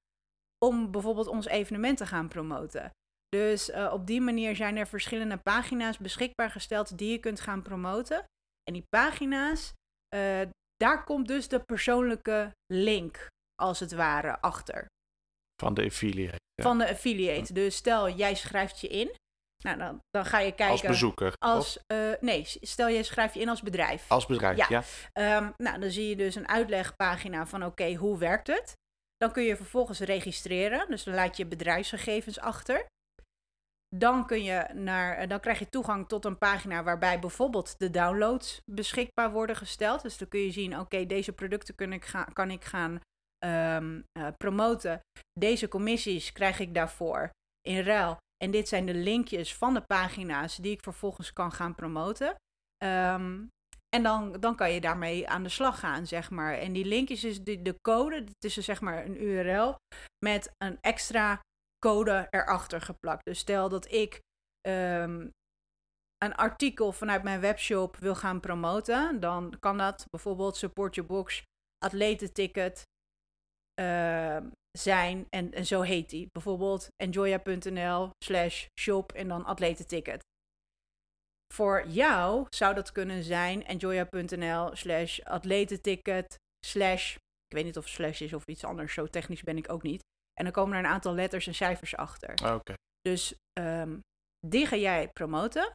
om 0.65 0.91
bijvoorbeeld 0.91 1.27
ons 1.27 1.45
evenement 1.47 1.97
te 1.97 2.05
gaan 2.05 2.27
promoten. 2.27 2.91
Dus 3.29 3.69
uh, 3.69 3.93
op 3.93 4.07
die 4.07 4.21
manier 4.21 4.55
zijn 4.55 4.77
er 4.77 4.87
verschillende 4.87 5.37
pagina's 5.37 5.97
beschikbaar 5.97 6.49
gesteld 6.49 6.97
die 6.97 7.11
je 7.11 7.17
kunt 7.17 7.39
gaan 7.39 7.61
promoten. 7.61 8.23
En 8.63 8.73
die 8.73 8.85
pagina's, 8.89 9.73
uh, 10.15 10.41
daar 10.75 11.03
komt 11.03 11.27
dus 11.27 11.47
de 11.47 11.59
persoonlijke 11.59 12.51
link, 12.73 13.27
als 13.55 13.79
het 13.79 13.91
ware, 13.91 14.41
achter. 14.41 14.85
Van 15.61 15.73
de 15.73 15.85
affiliate. 15.85 16.39
Ja. 16.53 16.63
Van 16.63 16.77
de 16.77 16.89
affiliate. 16.89 17.53
Dus 17.53 17.75
stel, 17.75 18.09
jij 18.09 18.35
schrijft 18.35 18.79
je 18.79 18.87
in. 18.87 19.15
Nou, 19.63 19.77
dan, 19.77 19.99
dan 20.09 20.25
ga 20.25 20.39
je 20.39 20.51
kijken. 20.51 20.71
Als 20.71 20.81
bezoeker? 20.81 21.33
Als, 21.37 21.79
uh, 21.93 22.13
nee, 22.19 22.43
stel 22.45 22.87
je 22.87 23.03
schrijft 23.03 23.33
je 23.33 23.39
in 23.39 23.49
als 23.49 23.61
bedrijf. 23.61 24.11
Als 24.11 24.25
bedrijf, 24.25 24.57
ja. 24.57 24.83
ja. 25.13 25.37
Um, 25.37 25.53
nou, 25.57 25.79
dan 25.79 25.89
zie 25.91 26.09
je 26.09 26.15
dus 26.15 26.35
een 26.35 26.47
uitlegpagina 26.47 27.45
van 27.45 27.63
oké, 27.63 27.71
okay, 27.71 27.95
hoe 27.95 28.17
werkt 28.17 28.47
het? 28.47 28.79
Dan 29.21 29.31
kun 29.31 29.43
je 29.43 29.55
vervolgens 29.55 29.99
registreren. 29.99 30.89
Dus 30.89 31.03
dan 31.03 31.13
laat 31.13 31.37
je 31.37 31.45
bedrijfsgegevens 31.45 32.39
achter. 32.39 32.85
Dan, 33.95 34.25
kun 34.25 34.43
je 34.43 34.67
naar, 34.73 35.27
dan 35.27 35.39
krijg 35.39 35.59
je 35.59 35.69
toegang 35.69 36.07
tot 36.07 36.25
een 36.25 36.37
pagina 36.37 36.83
waarbij 36.83 37.19
bijvoorbeeld 37.19 37.79
de 37.79 37.89
downloads 37.89 38.61
beschikbaar 38.71 39.31
worden 39.31 39.55
gesteld. 39.55 40.01
Dus 40.01 40.17
dan 40.17 40.27
kun 40.27 40.39
je 40.39 40.51
zien, 40.51 40.79
oké, 40.79 41.05
deze 41.05 41.33
producten 41.33 41.75
kan 41.75 41.93
ik, 41.93 42.05
ga, 42.05 42.23
kan 42.23 42.51
ik 42.51 42.63
gaan 42.63 42.99
um, 43.45 44.03
uh, 44.19 44.27
promoten. 44.37 44.99
Deze 45.39 45.67
commissies 45.67 46.31
krijg 46.31 46.59
ik 46.59 46.73
daarvoor 46.73 47.29
in 47.61 47.79
ruil. 47.79 48.17
En 48.43 48.51
dit 48.51 48.67
zijn 48.67 48.85
de 48.85 48.93
linkjes 48.93 49.55
van 49.55 49.73
de 49.73 49.81
pagina's 49.81 50.55
die 50.55 50.71
ik 50.71 50.83
vervolgens 50.83 51.33
kan 51.33 51.51
gaan 51.51 51.75
promoten. 51.75 52.35
Um, 52.83 53.49
en 53.95 54.03
dan, 54.03 54.31
dan 54.39 54.55
kan 54.55 54.71
je 54.71 54.81
daarmee 54.81 55.27
aan 55.27 55.43
de 55.43 55.49
slag 55.49 55.79
gaan, 55.79 56.07
zeg 56.07 56.29
maar. 56.29 56.57
En 56.57 56.73
die 56.73 56.85
linkjes 56.85 57.23
is 57.23 57.43
de, 57.43 57.61
de 57.61 57.75
code, 57.81 58.15
het 58.15 58.43
is 58.43 58.53
zeg 58.53 58.81
maar 58.81 59.05
een 59.05 59.23
URL 59.23 59.75
met 60.25 60.53
een 60.57 60.77
extra 60.81 61.39
code 61.85 62.27
erachter 62.29 62.81
geplakt. 62.81 63.25
Dus 63.25 63.39
stel 63.39 63.69
dat 63.69 63.91
ik 63.91 64.21
um, 64.67 65.31
een 66.17 66.35
artikel 66.35 66.91
vanuit 66.91 67.23
mijn 67.23 67.39
webshop 67.39 67.97
wil 67.97 68.15
gaan 68.15 68.39
promoten, 68.39 69.19
dan 69.19 69.55
kan 69.59 69.77
dat 69.77 70.05
bijvoorbeeld 70.09 70.57
Support 70.57 70.95
Your 70.95 71.09
Box 71.09 71.43
atletenticket 71.85 72.83
uh, 73.81 74.37
zijn. 74.77 75.25
En, 75.29 75.53
en 75.53 75.65
zo 75.65 75.81
heet 75.81 76.09
die. 76.09 76.27
Bijvoorbeeld 76.31 76.87
enjoya.nl 76.95 78.09
slash 78.25 78.65
shop 78.79 79.11
en 79.11 79.27
dan 79.27 79.45
atletenticket. 79.45 80.21
Voor 81.51 81.87
jou 81.87 82.45
zou 82.49 82.75
dat 82.75 82.91
kunnen 82.91 83.23
zijn 83.23 83.65
enjoya.nl 83.65 84.75
slash 84.75 85.19
atletenticket 85.19 86.35
slash... 86.65 87.15
Ik 87.47 87.55
weet 87.57 87.65
niet 87.65 87.77
of 87.77 87.87
slash 87.87 88.21
is 88.21 88.33
of 88.33 88.45
iets 88.45 88.63
anders, 88.63 88.93
zo 88.93 89.07
technisch 89.07 89.43
ben 89.43 89.57
ik 89.57 89.71
ook 89.71 89.83
niet. 89.83 90.01
En 90.33 90.43
dan 90.43 90.53
komen 90.53 90.73
er 90.73 90.83
een 90.83 90.91
aantal 90.91 91.13
letters 91.13 91.47
en 91.47 91.55
cijfers 91.55 91.95
achter. 91.95 92.31
Oké. 92.31 92.53
Okay. 92.53 92.75
Dus 93.01 93.35
um, 93.59 93.99
die 94.47 94.65
ga 94.65 94.75
jij 94.75 95.09
promoten. 95.09 95.71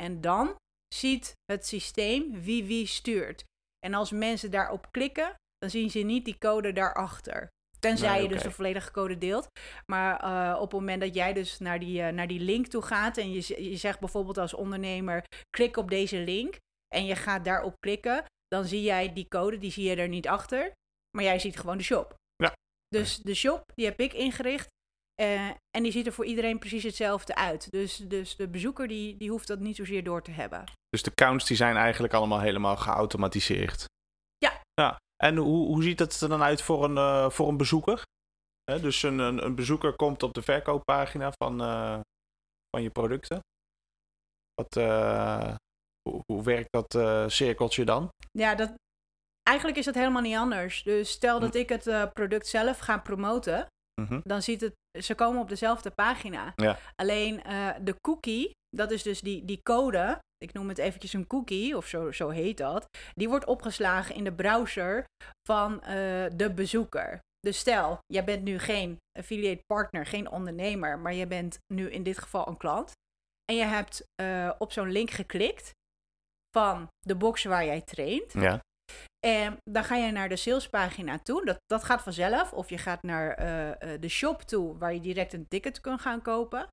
En 0.00 0.20
dan 0.20 0.56
ziet 0.94 1.32
het 1.52 1.66
systeem 1.66 2.40
wie 2.42 2.64
wie 2.64 2.86
stuurt. 2.86 3.44
En 3.78 3.94
als 3.94 4.10
mensen 4.10 4.50
daarop 4.50 4.90
klikken, 4.90 5.34
dan 5.58 5.70
zien 5.70 5.90
ze 5.90 5.98
niet 5.98 6.24
die 6.24 6.38
code 6.38 6.72
daarachter. 6.72 7.48
Tenzij 7.78 8.08
nee, 8.08 8.16
okay. 8.16 8.28
je 8.28 8.34
dus 8.34 8.42
de 8.42 8.50
volledige 8.50 8.90
code 8.90 9.18
deelt. 9.18 9.48
Maar 9.86 10.24
uh, 10.24 10.56
op 10.56 10.70
het 10.70 10.80
moment 10.80 11.00
dat 11.00 11.14
jij 11.14 11.32
dus 11.32 11.58
naar 11.58 11.78
die, 11.78 12.00
uh, 12.00 12.08
naar 12.08 12.26
die 12.26 12.40
link 12.40 12.66
toe 12.66 12.82
gaat 12.82 13.16
en 13.16 13.32
je, 13.32 13.70
je 13.70 13.76
zegt 13.76 14.00
bijvoorbeeld 14.00 14.38
als 14.38 14.54
ondernemer, 14.54 15.24
klik 15.50 15.76
op 15.76 15.90
deze 15.90 16.18
link 16.18 16.56
en 16.94 17.06
je 17.06 17.16
gaat 17.16 17.44
daarop 17.44 17.74
klikken, 17.78 18.24
dan 18.48 18.64
zie 18.64 18.82
jij 18.82 19.12
die 19.12 19.28
code, 19.28 19.58
die 19.58 19.70
zie 19.70 19.88
je 19.88 19.96
er 19.96 20.08
niet 20.08 20.28
achter, 20.28 20.72
maar 21.16 21.24
jij 21.24 21.38
ziet 21.38 21.58
gewoon 21.58 21.78
de 21.78 21.84
shop. 21.84 22.14
Ja. 22.36 22.52
Dus 22.88 23.16
de 23.16 23.34
shop, 23.34 23.62
die 23.74 23.84
heb 23.84 24.00
ik 24.00 24.12
ingericht 24.12 24.68
uh, 25.20 25.48
en 25.48 25.82
die 25.82 25.92
ziet 25.92 26.06
er 26.06 26.12
voor 26.12 26.24
iedereen 26.24 26.58
precies 26.58 26.82
hetzelfde 26.82 27.34
uit. 27.34 27.70
Dus, 27.70 27.96
dus 27.96 28.36
de 28.36 28.48
bezoeker, 28.48 28.88
die, 28.88 29.16
die 29.16 29.30
hoeft 29.30 29.48
dat 29.48 29.58
niet 29.58 29.76
zozeer 29.76 30.04
door 30.04 30.22
te 30.22 30.30
hebben. 30.30 30.64
Dus 30.88 31.02
de 31.02 31.14
counts, 31.14 31.46
die 31.46 31.56
zijn 31.56 31.76
eigenlijk 31.76 32.14
allemaal 32.14 32.40
helemaal 32.40 32.76
geautomatiseerd? 32.76 33.84
Ja. 34.38 34.60
Ja. 34.74 34.96
En 35.24 35.36
hoe, 35.36 35.66
hoe 35.66 35.82
ziet 35.82 35.98
het 35.98 36.20
er 36.20 36.28
dan 36.28 36.42
uit 36.42 36.62
voor 36.62 36.84
een, 36.84 36.96
uh, 36.96 37.30
voor 37.30 37.48
een 37.48 37.56
bezoeker? 37.56 38.02
He, 38.64 38.80
dus 38.80 39.02
een, 39.02 39.18
een, 39.18 39.44
een, 39.44 39.54
bezoeker 39.54 39.96
komt 39.96 40.22
op 40.22 40.34
de 40.34 40.42
verkooppagina 40.42 41.32
van, 41.32 41.62
uh, 41.62 42.00
van 42.70 42.82
je 42.82 42.90
producten. 42.90 43.40
Wat, 44.54 44.76
uh, 44.76 45.54
hoe, 46.08 46.22
hoe, 46.26 46.42
werkt 46.42 46.68
dat 46.70 46.92
cirkeltje 47.32 47.84
dan? 47.84 48.08
Ja, 48.30 48.54
dat, 48.54 48.74
eigenlijk 49.42 49.78
is 49.78 49.84
dat 49.84 49.94
helemaal 49.94 50.22
niet 50.22 50.36
anders. 50.36 50.82
Dus 50.82 51.10
stel 51.10 51.40
dat 51.40 51.54
ik 51.54 51.68
het 51.68 52.12
product 52.12 52.46
zelf 52.46 52.78
ga 52.78 52.98
promoten, 52.98 53.66
mm 54.00 54.06
-hmm. 54.06 54.20
dan 54.24 54.42
ziet 54.42 54.60
het, 54.60 54.74
ze 55.04 55.14
komen 55.14 55.40
op 55.40 55.48
dezelfde 55.48 55.90
pagina. 55.90 56.52
Ja. 56.56 56.78
Alleen 56.94 57.42
de 57.84 57.94
cookie, 58.00 58.52
dat 58.70 58.90
is 58.90 59.02
dus 59.02 59.20
die, 59.20 59.44
die 59.44 59.62
code, 59.62 60.18
ik 60.38 60.52
noem 60.52 60.68
het 60.68 60.78
eventjes 60.78 61.12
een 61.12 61.26
cookie, 61.26 61.76
of 61.76 61.86
zo, 61.86 62.12
zo 62.12 62.28
heet 62.28 62.56
dat, 62.56 62.86
die 63.14 63.28
wordt 63.28 63.44
opgeslagen 63.46 64.14
in 64.14 64.24
de 64.24 64.34
browser 64.34 65.04
van 65.48 65.72
uh, 65.74 65.88
de 66.36 66.52
bezoeker. 66.54 67.18
Dus 67.40 67.58
stel, 67.58 67.98
jij 68.06 68.24
bent 68.24 68.42
nu 68.42 68.58
geen 68.58 68.96
affiliate 69.18 69.62
partner, 69.66 70.06
geen 70.06 70.30
ondernemer, 70.30 70.98
maar 70.98 71.14
je 71.14 71.26
bent 71.26 71.58
nu 71.74 71.90
in 71.90 72.02
dit 72.02 72.18
geval 72.18 72.48
een 72.48 72.56
klant. 72.56 72.92
En 73.44 73.56
je 73.56 73.64
hebt 73.64 74.04
uh, 74.22 74.52
op 74.58 74.72
zo'n 74.72 74.92
link 74.92 75.10
geklikt 75.10 75.70
van 76.50 76.88
de 76.98 77.16
box 77.16 77.44
waar 77.44 77.64
jij 77.64 77.80
traint. 77.80 78.32
Ja. 78.32 78.60
En 79.26 79.56
dan 79.70 79.84
ga 79.84 79.96
je 79.96 80.12
naar 80.12 80.28
de 80.28 80.36
salespagina 80.36 81.18
toe. 81.18 81.44
Dat, 81.44 81.56
dat 81.66 81.84
gaat 81.84 82.02
vanzelf. 82.02 82.52
Of 82.52 82.70
je 82.70 82.78
gaat 82.78 83.02
naar 83.02 83.28
uh, 83.28 84.00
de 84.00 84.08
shop 84.08 84.42
toe, 84.42 84.78
waar 84.78 84.94
je 84.94 85.00
direct 85.00 85.32
een 85.32 85.48
ticket 85.48 85.80
kunt 85.80 86.00
gaan 86.00 86.22
kopen. 86.22 86.68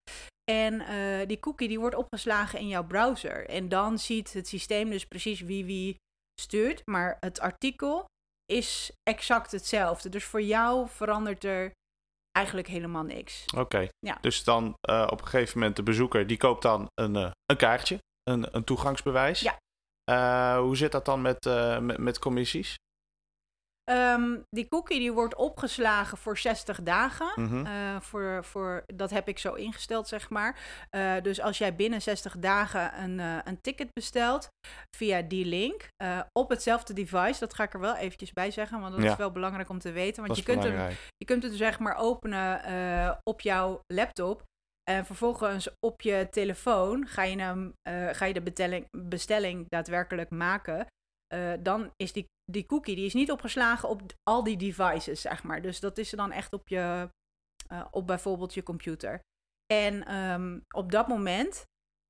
En 0.52 0.74
uh, 0.82 1.28
die 1.28 1.40
cookie 1.40 1.68
die 1.68 1.80
wordt 1.80 1.96
opgeslagen 1.96 2.60
in 2.60 2.68
jouw 2.68 2.84
browser. 2.84 3.50
En 3.50 3.70
dan 3.70 4.00
ziet 4.00 4.34
het 4.34 4.48
systeem 4.48 4.90
dus 4.90 5.06
precies 5.06 5.42
wie 5.42 5.66
wie 5.66 5.96
stuurt. 6.42 6.82
Maar 6.86 7.18
het 7.20 7.40
artikel 7.40 8.06
is 8.46 8.92
exact 9.04 9.52
hetzelfde. 9.52 10.10
Dus 10.10 10.24
voor 10.24 10.42
jou 10.42 10.88
verandert 10.90 11.44
er 11.44 11.72
eigenlijk 12.32 12.68
helemaal 12.68 13.04
niks. 13.04 13.46
Oké. 13.46 13.62
Okay. 13.62 13.90
Ja. 14.00 14.18
Dus 14.22 14.44
dan 14.44 14.78
uh, 14.90 15.08
op 15.10 15.22
een 15.22 15.28
gegeven 15.28 15.60
moment 15.60 15.76
de 15.76 15.84
bezoeker 15.84 16.28
die 16.28 16.38
koopt 16.38 16.62
dan 16.62 16.88
een, 16.94 17.16
uh, 17.16 17.32
een 17.46 17.58
kaartje, 17.58 18.00
een, 18.24 18.56
een 18.56 18.64
toegangsbewijs. 18.64 19.40
Ja. 19.40 19.58
Hoe 20.60 20.78
zit 20.78 20.92
dat 20.92 21.06
dan 21.06 21.22
met, 21.22 21.46
met, 21.80 21.98
met 21.98 22.20
commissies? 22.20 22.76
Ehm, 23.86 24.38
die 24.50 24.68
cookie 24.68 25.00
die 25.00 25.12
wordt 25.12 25.36
opgeslagen 25.36 26.18
voor 26.18 26.38
60 26.38 26.82
dagen. 26.84 27.32
Mhm. 27.36 27.66
Eh, 27.66 28.00
voor, 28.00 28.44
voor, 28.44 28.84
dat 28.86 29.10
heb 29.10 29.28
ik 29.28 29.40
zo 29.40 29.54
ingesteld, 29.54 30.08
zeg 30.08 30.30
maar. 30.30 30.60
Eh, 30.90 31.14
dus 31.22 31.42
als 31.42 31.58
jij 31.58 31.76
binnen 31.76 32.02
60 32.02 32.38
dagen 32.40 33.04
een, 33.04 33.20
eh, 33.20 33.38
een 33.44 33.62
ticket 33.62 33.94
bestelt 33.94 34.50
via 34.98 35.22
die 35.22 35.46
link 35.46 35.88
op 36.32 36.50
hetzelfde 36.50 36.94
device, 36.94 37.40
dat 37.40 37.54
ga 37.54 37.64
ik 37.64 37.74
er 37.74 37.80
wel 37.80 37.96
eventjes 37.96 38.34
bij 38.34 38.52
zeggen, 38.52 38.80
want 38.80 38.94
dat 38.94 39.04
Ja. 39.04 39.12
is 39.12 39.18
wel 39.18 39.32
belangrijk 39.32 39.70
om 39.70 39.80
te 39.80 39.92
weten. 39.92 40.24
Want 40.26 40.38
je 40.38 40.44
kunt, 40.44 40.64
hem, 40.64 40.90
je 41.18 41.26
kunt 41.26 41.44
het 41.44 41.54
zeg 41.54 41.80
maar 41.80 41.96
openen 41.96 43.20
op 43.24 43.42
jouw 43.42 43.80
laptop. 43.94 44.44
En 44.92 45.06
vervolgens 45.06 45.70
op 45.80 46.02
je 46.02 46.28
telefoon 46.32 47.08
ga 47.08 47.24
je, 47.24 47.42
hem, 47.42 47.74
ga 48.12 48.26
je 48.26 48.34
de 48.34 48.86
bestelling 49.08 49.66
daadwerkelijk 49.68 50.30
maken. 50.30 50.86
Eh, 51.28 51.54
dan 51.60 51.92
is 51.96 52.14
die, 52.14 52.26
die 52.52 52.66
cookie 52.66 52.96
die 52.96 53.06
is 53.06 53.14
niet 53.14 53.32
opgeslagen 53.32 53.90
op 53.90 54.02
al 54.24 54.44
die 54.44 54.58
devices, 54.58 55.22
zeg 55.22 55.44
maar. 55.44 55.62
Dus 55.62 55.80
dat 55.80 55.98
is 55.98 56.10
dan 56.10 56.32
echt 56.32 56.54
op, 56.54 56.68
je, 56.68 57.10
eh, 57.68 57.86
op 57.92 58.08
bijvoorbeeld 58.08 58.54
je 58.54 58.64
computer. 58.64 59.20
En 59.74 60.06
ehm, 60.06 60.60
op 60.76 60.92
dat 60.92 61.08
moment, 61.08 61.66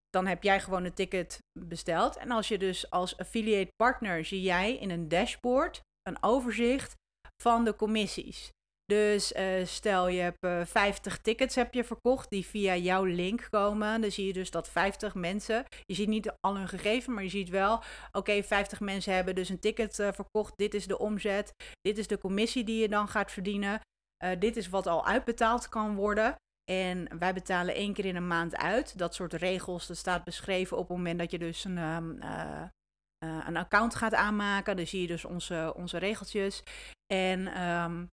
dan 0.10 0.26
heb 0.26 0.44
jij 0.44 0.62
gewoon 0.62 0.84
een 0.84 0.94
ticket 0.94 1.38
besteld. 1.60 2.18
En 2.18 2.32
als 2.32 2.48
je 2.48 2.58
dus 2.58 2.90
als 2.90 3.18
affiliate 3.18 3.72
partner, 3.76 4.26
zie 4.26 4.42
jij 4.42 4.78
in 4.78 4.90
een 4.90 5.08
dashboard 5.08 5.82
een 6.02 6.24
overzicht 6.24 6.94
van 7.42 7.64
de 7.64 7.76
commissies. 7.76 8.52
Dus 8.86 9.34
eh, 9.34 9.66
stel 9.66 10.08
je 10.08 10.22
hebt 10.22 10.44
eh, 10.44 10.66
50 10.66 11.18
tickets 11.18 11.56
heb 11.56 11.74
je 11.74 11.84
verkocht 11.84 12.30
die 12.30 12.46
via 12.46 12.76
jouw 12.76 13.04
link 13.04 13.48
komen. 13.50 14.02
Dan 14.02 14.12
zie 14.12 14.28
je 14.28 14.34
dus 14.34 14.52
dat 14.52 14.70
50 14.70 15.16
mensen, 15.16 15.66
je 15.86 15.94
ziet 15.94 16.08
niet 16.08 16.32
al 16.40 16.58
hun 16.58 16.68
gegevens, 16.68 17.16
maar 17.16 17.24
je 17.24 17.30
ziet 17.30 17.50
wel, 17.50 17.84
oké, 18.12 18.44
50 18.44 18.80
mensen 18.80 19.14
hebben 19.14 19.36
dus 19.36 19.50
een 19.50 19.60
ticket 19.60 20.00
eh, 20.00 20.12
verkocht. 20.12 20.54
Dit 20.58 20.74
is 20.74 20.88
de 20.88 20.98
omzet, 20.98 21.54
dit 21.82 21.98
is 21.98 22.08
de 22.08 22.18
commissie 22.18 22.64
die 22.64 22.82
je 22.82 22.90
dan 22.90 23.08
gaat 23.08 23.32
verdienen. 23.32 23.82
Eh, 24.26 24.40
dit 24.40 24.58
is 24.58 24.70
wat 24.70 24.88
al 24.88 25.06
uitbetaald 25.06 25.70
kan 25.70 25.96
worden. 25.96 26.36
En 26.72 27.20
wij 27.20 27.34
betalen 27.34 27.76
één 27.76 27.94
keer 27.94 28.06
in 28.06 28.16
een 28.16 28.28
maand 28.28 28.56
uit. 28.56 28.98
Dat 28.98 29.16
soort 29.16 29.34
regels, 29.34 29.88
dat 29.88 29.98
staat 29.98 30.24
beschreven 30.24 30.78
op 30.78 30.88
het 30.88 30.98
moment 30.98 31.20
dat 31.20 31.32
je 31.32 31.40
dus 31.40 31.64
een, 31.64 31.78
ehm, 31.78 32.22
eh, 32.22 32.62
eh, 33.18 33.48
een 33.48 33.58
account 33.58 33.96
gaat 33.96 34.14
aanmaken. 34.14 34.76
Dan 34.76 34.88
zie 34.88 35.02
je 35.02 35.08
dus 35.08 35.26
onze, 35.26 35.74
onze 35.76 35.98
regeltjes. 35.98 36.64
En 37.14 37.48
ehm, 37.48 38.06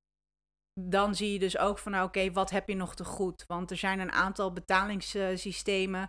dan 0.81 1.15
zie 1.15 1.33
je 1.33 1.39
dus 1.39 1.59
ook 1.59 1.79
van, 1.79 1.93
nou, 1.93 2.07
oké, 2.07 2.33
wat 2.33 2.51
heb 2.51 2.69
je 2.69 2.77
nog 2.77 2.95
te 2.95 3.05
goed? 3.05 3.45
Want 3.47 3.71
er 3.71 3.77
zijn 3.77 4.01
een 4.01 4.13
aantal 4.13 4.53
betalingssystemen. 4.53 6.09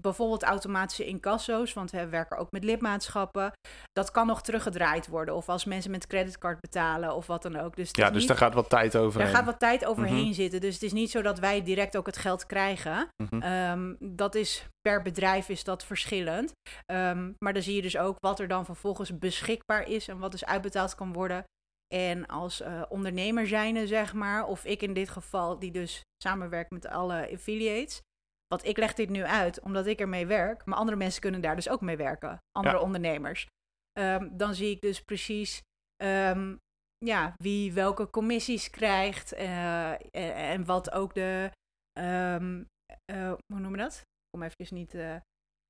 Bijvoorbeeld 0.00 0.42
automatische 0.42 1.04
incasso's, 1.06 1.72
want 1.72 1.90
we 1.90 2.08
werken 2.08 2.36
ook 2.38 2.50
met 2.50 2.64
lidmaatschappen. 2.64 3.52
Dat 3.92 4.10
kan 4.10 4.26
nog 4.26 4.42
teruggedraaid 4.42 5.06
worden. 5.08 5.34
Of 5.34 5.48
als 5.48 5.64
mensen 5.64 5.90
met 5.90 6.06
creditcard 6.06 6.60
betalen 6.60 7.14
of 7.14 7.26
wat 7.26 7.42
dan 7.42 7.56
ook. 7.56 7.76
Dus 7.76 7.88
Ja, 7.92 8.10
dus 8.10 8.18
niet- 8.18 8.28
daar 8.28 8.36
gaat 8.36 8.54
wat 8.54 8.68
tijd 8.68 8.96
overheen. 8.96 9.26
daar 9.26 9.36
gaat 9.36 9.46
wat 9.46 9.58
tijd 9.58 9.84
overheen 9.84 10.24
Mhm. 10.24 10.32
zitten. 10.32 10.60
Dus 10.60 10.74
het 10.74 10.82
is 10.82 10.92
niet 10.92 11.10
zo 11.10 11.22
dat 11.22 11.38
wij 11.38 11.62
direct 11.62 11.96
ook 11.96 12.06
het 12.06 12.16
geld 12.16 12.46
krijgen. 12.46 13.08
Mhm. 13.22 13.42
Ehm, 13.42 13.94
dat 13.98 14.34
is 14.34 14.66
per 14.80 15.02
bedrijf 15.02 15.48
is 15.48 15.64
dat 15.64 15.84
verschillend. 15.84 16.52
Ehm, 16.92 17.32
maar 17.38 17.52
dan 17.52 17.62
zie 17.62 17.74
je 17.76 17.82
dus 17.82 17.96
ook 17.96 18.16
wat 18.18 18.40
er 18.40 18.48
dan 18.48 18.64
vervolgens 18.64 19.18
beschikbaar 19.18 19.88
is 19.88 20.08
en 20.08 20.18
wat 20.18 20.30
dus 20.30 20.44
uitbetaald 20.44 20.94
kan 20.94 21.12
worden. 21.12 21.44
En 21.94 22.26
als 22.26 22.60
eh, 22.60 22.82
ondernemer 22.88 23.46
zijnde, 23.46 23.86
zeg 23.86 24.12
maar, 24.14 24.46
of 24.46 24.64
ik 24.64 24.82
in 24.82 24.94
dit 24.94 25.08
geval, 25.08 25.58
die 25.58 25.70
dus 25.70 26.02
samenwerkt 26.22 26.70
met 26.70 26.86
alle 26.86 27.30
affiliates. 27.32 28.00
Want 28.46 28.64
ik 28.64 28.76
leg 28.76 28.94
dit 28.94 29.08
nu 29.08 29.24
uit 29.24 29.60
omdat 29.60 29.86
ik 29.86 30.00
ermee 30.00 30.26
werk, 30.26 30.64
maar 30.64 30.78
andere 30.78 30.96
mensen 30.96 31.20
kunnen 31.20 31.40
daar 31.40 31.54
dus 31.56 31.68
ook 31.68 31.80
mee 31.80 31.96
werken. 31.96 32.38
Andere 32.52 32.76
Ja. 32.76 32.82
ondernemers. 32.82 33.46
Ehm, 33.92 34.28
dan 34.36 34.54
zie 34.54 34.70
ik 34.70 34.80
dus 34.80 35.02
precies 35.02 35.62
ehm, 35.96 36.56
ja, 36.98 37.34
wie 37.36 37.72
welke 37.72 38.10
commissies 38.10 38.70
krijgt 38.70 39.32
eh, 39.32 39.90
en, 39.92 40.34
en 40.34 40.64
wat 40.64 40.90
ook 40.90 41.14
de, 41.14 41.50
ehm, 41.92 42.64
eh, 43.04 43.28
hoe 43.28 43.60
noemen 43.60 43.70
we 43.70 43.76
dat? 43.76 43.96
Ik 44.00 44.30
kom 44.30 44.42
even 44.42 44.76
niet, 44.76 44.94
eh, 44.94 45.16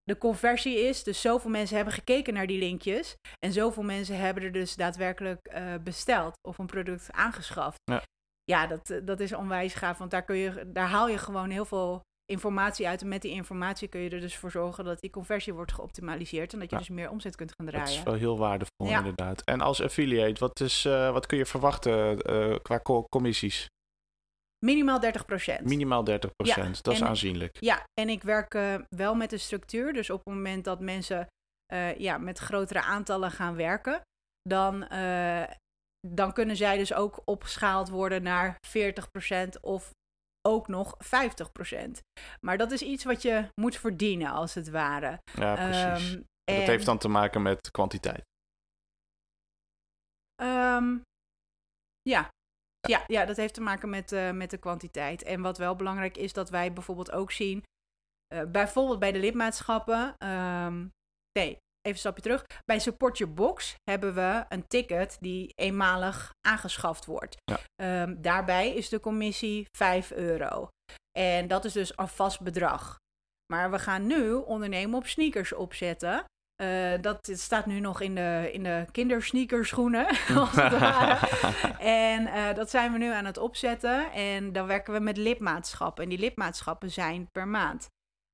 de 0.05 0.19
conversie 0.19 0.79
is. 0.89 1.03
Dus 1.03 1.21
zoveel 1.21 1.51
mensen 1.51 1.77
hebben 1.77 1.95
gekeken 1.95 2.35
naar 2.35 2.47
die 2.47 2.59
linkjes 2.59 3.17
en 3.39 3.53
zoveel 3.53 3.83
mensen 3.83 4.17
hebben 4.19 4.43
er 4.43 4.53
dus 4.53 4.77
daadwerkelijk 4.77 5.47
eh, 5.47 5.75
besteld 5.85 6.33
of 6.49 6.59
een 6.59 6.67
product 6.67 7.13
aangeschaft. 7.13 7.79
Ja. 7.85 8.03
Ja, 8.45 8.67
dat, 8.67 8.91
eh, 8.91 8.99
dat 9.05 9.21
is 9.21 9.35
onwijs 9.35 9.75
gaaf, 9.75 9.99
want 9.99 10.11
daar, 10.11 10.25
kun 10.25 10.37
je, 10.37 10.71
daar 10.73 10.89
haal 10.89 11.09
je 11.09 11.19
gewoon 11.19 11.51
heel 11.51 11.65
veel 11.65 12.01
informatie 12.33 12.89
uit. 12.89 13.03
En 13.03 13.09
met 13.09 13.23
die 13.23 13.31
informatie 13.33 13.89
kun 13.89 14.01
je 14.01 14.11
er 14.11 14.21
dus 14.21 14.37
voor 14.37 14.51
zorgen 14.51 14.85
dat 14.85 15.01
die 15.01 15.11
conversie 15.11 15.53
wordt 15.55 15.73
geoptimaliseerd 15.73 16.53
en 16.53 16.59
dat 16.59 16.71
je 16.71 16.75
Ja. 16.77 16.81
dus 16.83 16.91
meer 16.91 17.11
omzet 17.11 17.37
kunt 17.37 17.53
gaan 17.57 17.67
Dat 17.67 17.75
draaien. 17.75 17.99
is 17.99 18.03
wel 18.03 18.15
heel 18.15 18.39
waardevol, 18.39 18.87
Ja. 18.89 18.99
inderdaad. 18.99 19.43
En 19.45 19.61
als 19.61 19.83
affiliate, 19.83 20.41
wat, 20.41 20.61
is, 20.61 20.85
eh, 20.85 21.13
wat 21.13 21.27
kun 21.27 21.39
je 21.39 21.47
verwachten 21.47 22.19
qua 22.63 22.81
co- 22.83 23.05
commissies? 23.09 23.67
Minimaal 24.65 25.01
30%. 25.01 25.65
Minimaal 25.65 26.05
30% 26.05 26.85
Dat 26.85 26.93
is 26.95 27.01
en- 27.01 27.07
aanzienlijk. 27.07 27.57
Ja, 27.61 27.85
en 28.01 28.09
ik 28.09 28.23
werk 28.23 28.55
eh, 28.55 28.75
wel 28.89 29.15
met 29.15 29.33
een 29.33 29.41
structuur. 29.41 29.93
Dus 29.93 30.11
op 30.11 30.25
het 30.25 30.35
moment 30.35 30.65
dat 30.65 30.81
mensen 30.81 31.27
eh, 31.67 31.99
ja, 31.99 32.19
met 32.19 32.39
grotere 32.39 32.83
aantallen 32.83 33.31
gaan 33.31 33.55
werken, 33.57 34.01
dan, 34.43 34.85
eh, 34.89 35.51
dan 36.09 36.33
kunnen 36.33 36.57
zij 36.57 36.77
dus 36.79 36.95
ook 36.95 37.23
opgeschaald 37.25 37.89
worden 37.89 38.23
naar 38.23 38.57
40% 38.67 39.61
of 39.61 39.91
ook 40.49 40.69
nog 40.69 40.95
50%. 40.99 42.01
Maar 42.41 42.59
dat 42.59 42.71
is 42.71 42.83
iets 42.83 43.05
wat 43.05 43.23
je 43.23 43.49
moet 43.61 43.77
verdienen, 43.77 44.31
als 44.31 44.55
het 44.55 44.69
ware. 44.71 45.19
Ja, 45.35 45.55
precies. 45.55 46.13
Ehm, 46.13 46.23
En 46.45 46.57
dat 46.59 46.67
heeft 46.67 46.87
dan 46.87 46.99
te 46.99 47.09
maken 47.09 47.43
met 47.43 47.71
kwantiteit. 47.71 48.25
Ehm, 50.43 50.99
ja. 52.03 52.29
Ja, 52.87 53.05
ja, 53.07 53.25
dat 53.25 53.37
heeft 53.37 53.55
te 53.55 53.61
maken 53.61 53.91
met, 53.91 54.13
eh, 54.13 54.31
met 54.31 54.51
de 54.51 54.59
kwantiteit. 54.59 55.23
En 55.23 55.41
wat 55.41 55.59
wel 55.59 55.77
belangrijk 55.77 56.17
is, 56.17 56.33
dat 56.33 56.51
wij 56.51 56.73
bijvoorbeeld 56.73 57.13
ook 57.13 57.33
zien, 57.33 57.63
eh, 58.27 58.43
bijvoorbeeld 58.45 58.99
bij 58.99 59.13
de 59.13 59.19
lidmaatschappen, 59.19 60.15
ehm, 60.19 60.87
nee, 61.39 61.49
even 61.49 61.59
een 61.83 61.99
stapje 61.99 62.23
terug. 62.23 62.45
Bij 62.65 62.79
Support 62.79 63.19
Your 63.19 63.35
Box 63.35 63.75
hebben 63.91 64.15
we 64.15 64.45
een 64.49 64.67
ticket 64.67 65.17
die 65.21 65.53
eenmalig 65.55 66.33
aangeschaft 66.41 67.05
wordt. 67.05 67.37
Ja. 67.45 67.59
Ehm, 67.75 68.21
daarbij 68.23 68.75
is 68.75 68.89
de 68.89 69.01
commissie 69.01 69.67
5 69.77 70.13
euro. 70.13 70.69
En 71.19 71.49
dat 71.49 71.65
is 71.65 71.73
dus 71.73 71.99
een 71.99 72.09
vast 72.09 72.41
bedrag. 72.41 72.97
Maar 73.53 73.71
we 73.71 73.79
gaan 73.79 74.07
nu 74.07 74.33
ondernemen 74.33 74.99
op 74.99 75.07
sneakers 75.07 75.53
opzetten. 75.53 76.25
Eh, 76.57 76.93
dat 77.01 77.31
staat 77.33 77.67
nu 77.67 77.81
nog 77.81 78.01
in 78.01 78.15
de, 78.15 78.51
in 78.53 78.63
de 78.63 78.87
kindersneakerschoenen, 78.93 80.07
als 80.37 80.57
het 80.57 80.79
ware. 80.79 81.29
En 81.79 82.27
eh, 82.27 82.55
dat 82.55 82.71
zijn 82.71 82.93
we 82.93 82.99
nu 82.99 83.13
aan 83.13 83.25
het 83.25 83.39
opzetten. 83.39 84.13
En 84.13 84.53
dan 84.53 84.67
werken 84.67 84.93
we 84.93 85.01
met 85.01 85.17
lidmaatschappen. 85.17 86.05
En 86.05 86.11
die 86.11 86.19
lidmaatschappen 86.19 86.91
zijn 86.91 87.29
per 87.33 87.49
maand. 87.49 87.89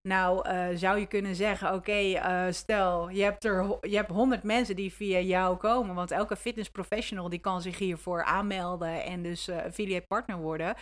Nou, 0.09 0.49
eh, 0.49 0.67
zou 0.75 0.99
je 0.99 1.07
kunnen 1.07 1.35
zeggen, 1.35 1.75
oké, 1.75 2.21
stel, 2.53 3.09
je 3.09 3.23
hebt, 3.23 3.45
er, 3.45 3.79
je 3.81 3.97
hebt 3.97 4.11
100 4.11 4.43
mensen 4.43 4.77
die 4.77 4.93
via 4.93 5.19
jou 5.19 5.57
komen. 5.57 5.95
Want 5.95 6.11
elke 6.11 6.37
fitnessprofessional 6.37 7.29
die 7.29 7.39
kan 7.39 7.63
zich 7.63 7.79
hiervoor 7.79 8.25
aanmelden 8.25 9.05
en 9.05 9.23
dus 9.23 9.51
affiliate 9.51 10.07
partner 10.07 10.37
worden. 10.37 10.75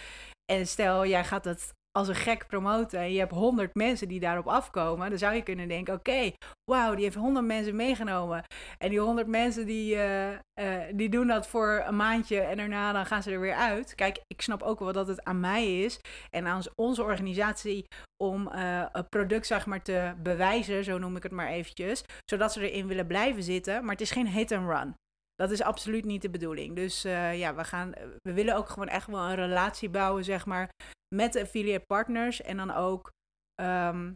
En 0.52 0.66
stel, 0.66 1.06
jij 1.06 1.24
gaat 1.24 1.44
het 1.44 1.74
als 1.92 2.08
een 2.08 2.14
gek 2.14 2.46
promoten 2.46 2.98
en 2.98 3.12
je 3.12 3.18
hebt 3.18 3.32
100 3.32 3.74
mensen 3.74 4.08
die 4.08 4.20
daarop 4.20 4.46
afkomen. 4.46 5.08
Dan 5.08 5.18
zou 5.18 5.34
je 5.34 5.42
kunnen 5.42 5.68
denken, 5.68 5.94
oké, 5.94 6.32
wauw, 6.70 6.94
die 6.94 7.04
heeft 7.04 7.16
100 7.16 7.46
mensen 7.46 7.76
meegenomen. 7.76 8.44
En 8.78 8.88
die 8.88 9.00
100 9.00 9.26
mensen 9.26 9.66
die, 9.66 9.94
eh, 9.94 10.32
eh, 10.34 10.94
die 10.94 11.08
doen 11.08 11.26
dat 11.26 11.48
voor 11.48 11.82
een 11.86 11.96
maandje 11.96 12.40
en 12.40 12.56
daarna 12.56 12.92
dan 12.92 13.06
gaan 13.06 13.22
ze 13.22 13.30
er 13.30 13.40
weer 13.40 13.54
uit. 13.54 13.94
Kijk, 13.94 14.22
ik 14.26 14.42
snap 14.42 14.62
ook 14.62 14.78
wel 14.78 14.92
dat 14.92 15.08
het 15.08 15.24
aan 15.24 15.40
mij 15.40 15.82
is 15.82 16.00
en 16.30 16.46
aan 16.46 16.62
onze 16.74 17.02
organisatie 17.02 17.84
om 18.22 18.48
eh, 18.48 18.84
het 18.92 19.08
product 19.08 19.46
zeg 19.46 19.66
maar 19.66 19.82
te 19.82 20.14
bewijzen, 20.22 20.84
zo 20.84 20.98
noem 20.98 21.16
ik 21.16 21.22
het 21.22 21.32
maar 21.32 21.48
eventjes, 21.48 22.04
zodat 22.24 22.52
ze 22.52 22.70
erin 22.70 22.86
willen 22.86 23.06
blijven 23.06 23.42
zitten. 23.42 23.82
Maar 23.82 23.92
het 23.92 24.00
is 24.00 24.10
geen 24.10 24.28
hit 24.28 24.52
and 24.52 24.68
run. 24.68 24.94
Dat 25.34 25.50
is 25.50 25.62
absoluut 25.62 26.04
niet 26.04 26.22
de 26.22 26.30
bedoeling. 26.30 26.76
Dus 26.76 27.02
ja, 27.32 27.54
we, 27.54 27.64
gaan, 27.64 27.92
we 28.22 28.32
willen 28.32 28.56
ook 28.56 28.68
gewoon 28.68 28.88
echt 28.88 29.06
wel 29.06 29.20
een 29.20 29.34
relatie 29.34 29.88
bouwen, 29.88 30.24
zeg 30.24 30.46
maar, 30.46 30.68
met 31.14 31.32
de 31.32 31.40
affiliate 31.40 31.84
partners. 31.86 32.42
En 32.42 32.56
dan 32.56 32.70
ook, 32.70 33.10
ehm, 33.54 34.12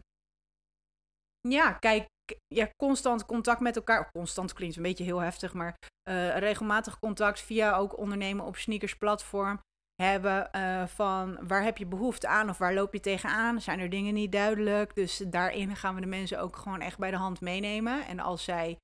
ja, 1.47 1.71
kijk, 1.71 2.07
ja, 2.47 2.69
constant 2.75 3.25
contact 3.25 3.59
met 3.59 3.75
elkaar. 3.75 4.11
Constant 4.11 4.53
klinkt 4.53 4.75
een 4.75 4.83
beetje 4.83 5.03
heel 5.03 5.19
heftig, 5.19 5.53
maar 5.53 5.75
eh, 6.03 6.37
regelmatig 6.37 6.99
contact 6.99 7.39
via 7.39 7.75
ook 7.75 7.97
ondernemen 7.97 8.45
op 8.45 8.55
sneakers 8.55 8.97
platform 8.97 9.59
hebben 10.01 10.51
eh, 10.51 10.87
van 10.87 11.47
waar 11.47 11.63
heb 11.63 11.77
je 11.77 11.85
behoefte 11.85 12.27
aan 12.27 12.49
of 12.49 12.57
waar 12.57 12.73
loop 12.73 12.93
je 12.93 12.99
tegenaan? 12.99 13.61
Zijn 13.61 13.79
er 13.79 13.89
dingen 13.89 14.13
niet 14.13 14.31
duidelijk? 14.31 14.95
Dus 14.95 15.17
daarin 15.17 15.75
gaan 15.75 15.95
we 15.95 16.01
de 16.01 16.07
mensen 16.07 16.39
ook 16.39 16.55
gewoon 16.55 16.81
echt 16.81 16.97
bij 16.97 17.11
de 17.11 17.17
hand 17.17 17.41
meenemen. 17.41 18.05
En 18.05 18.19
als 18.19 18.43
zij 18.43 18.77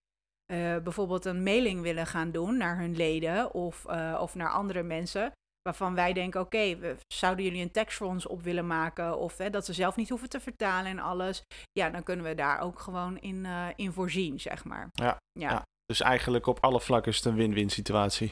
eh, 0.46 0.78
bijvoorbeeld 0.78 1.26
een 1.26 1.44
mailing 1.44 1.82
willen 1.82 2.06
gaan 2.06 2.32
doen 2.32 2.58
naar 2.58 2.78
hun 2.78 2.96
leden 2.96 3.54
of, 3.54 3.86
of 4.20 4.36
naar 4.36 4.50
andere 4.50 4.84
mensen, 4.84 5.32
waarvan 5.62 5.96
wij 5.96 6.14
denken, 6.14 6.42
oké, 6.42 6.76
we 6.78 6.96
zouden 7.14 7.46
jullie 7.46 7.62
een 7.62 7.72
tekst 7.72 7.98
voor 7.98 8.08
ons 8.08 8.26
op 8.26 8.42
willen 8.42 8.68
maken 8.68 9.18
of 9.18 9.38
hè, 9.38 9.50
dat 9.50 9.66
ze 9.66 9.74
zelf 9.74 9.96
niet 9.96 10.10
hoeven 10.10 10.30
te 10.30 10.40
vertalen 10.40 10.92
en 10.92 11.00
alles, 11.00 11.42
ja, 11.72 11.90
dan 11.90 12.04
kunnen 12.04 12.26
we 12.26 12.36
daar 12.36 12.60
ook 12.62 12.80
gewoon 12.80 13.18
in, 13.18 13.46
eh, 13.46 13.68
in 13.76 13.92
voorzien, 13.92 14.40
zeg 14.40 14.64
maar. 14.64 14.88
Ja, 14.92 15.18
ja. 15.32 15.50
ja. 15.50 15.64
Dus 15.86 16.00
eigenlijk 16.02 16.46
op 16.48 16.60
alle 16.64 16.82
vlakken 16.82 17.12
is 17.12 17.18
het 17.18 17.26
een 17.26 17.36
win-win 17.36 17.70
situatie. 17.70 18.30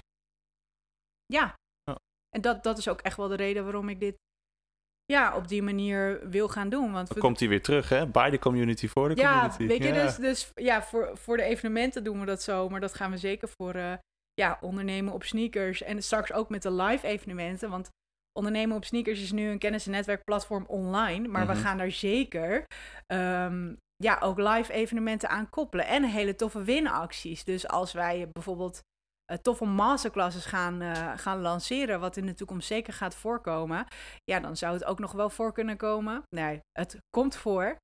ja. 1.26 1.54
En 2.36 2.42
dat, 2.42 2.64
dat 2.64 2.78
is 2.78 2.88
ook 2.88 3.02
echt 3.02 3.18
wel 3.18 3.28
de 3.28 3.36
reden 3.36 3.64
waarom 3.64 3.90
ik 3.90 4.00
dit 4.00 4.16
ja, 5.06 5.36
op 5.36 5.48
die 5.48 5.62
manier 5.64 6.30
wil 6.30 6.48
gaan 6.50 6.70
doen. 6.70 6.92
Want 6.92 7.08
Dan 7.08 7.16
we- 7.16 7.22
komt 7.24 7.40
hij 7.40 7.50
weer 7.50 7.62
terug, 7.62 7.90
hè? 7.90 8.08
By 8.08 8.30
the 8.30 8.40
community, 8.40 8.88
voor 8.88 9.10
de 9.10 9.16
ja, 9.16 9.32
community. 9.50 9.68
weet 9.68 9.78
je, 9.88 9.94
Ja. 10.00 10.04
dus, 10.06 10.16
dus 10.16 10.52
ja, 10.56 10.84
voor, 10.84 11.18
voor 11.18 11.38
de 11.38 11.44
evenementen 11.44 12.04
doen 12.04 12.20
we 12.20 12.26
dat 12.26 12.42
zo. 12.42 12.70
Maar 12.70 12.80
dat 12.80 12.94
gaan 12.94 13.12
we 13.12 13.18
zeker 13.18 13.50
voor 13.62 13.74
eh, 13.74 13.94
ja, 14.42 14.58
ondernemen 14.62 15.14
op 15.14 15.24
sneakers. 15.24 15.82
En 15.84 16.04
straks 16.04 16.32
ook 16.34 16.50
met 16.50 16.62
de 16.62 16.72
live 16.72 17.08
evenementen. 17.08 17.70
Want 17.70 17.90
ondernemen 18.38 18.76
op 18.76 18.86
sneakers 18.86 19.22
is 19.22 19.32
nu 19.32 19.50
een 19.50 19.60
kennis- 19.60 19.86
en 19.86 19.92
netwerkplatform 19.92 20.66
online. 20.68 21.28
Maar 21.28 21.46
Mhm. 21.46 21.54
we 21.56 21.60
gaan 21.62 21.78
daar 21.78 21.92
zeker 21.92 22.66
ehm, 23.06 23.74
ja, 23.96 24.20
ook 24.20 24.38
live 24.38 24.74
evenementen 24.74 25.30
aan 25.30 25.50
koppelen. 25.50 25.88
En 25.88 26.04
hele 26.04 26.36
toffe 26.36 26.64
winacties. 26.64 27.44
Dus 27.44 27.68
als 27.68 27.94
wij 27.94 28.30
bijvoorbeeld 28.32 28.80
eh, 29.32 29.38
toffe 29.38 29.66
masterclasses 29.66 30.46
gaan, 30.46 30.82
eh, 30.82 31.12
gaan 31.18 31.42
lanceren, 31.42 32.00
wat 32.00 32.18
in 32.18 32.26
de 32.26 32.34
toekomst 32.34 32.68
zeker 32.68 32.94
gaat 32.94 33.16
voorkomen, 33.16 33.88
ja, 34.24 34.40
dan 34.40 34.58
zou 34.58 34.74
het 34.74 34.84
ook 34.86 35.00
nog 35.00 35.12
wel 35.12 35.30
voor 35.30 35.54
kunnen 35.54 35.78
komen. 35.78 36.22
Nee, 36.36 36.60
het 36.72 36.98
komt 37.10 37.36
voor 37.36 37.76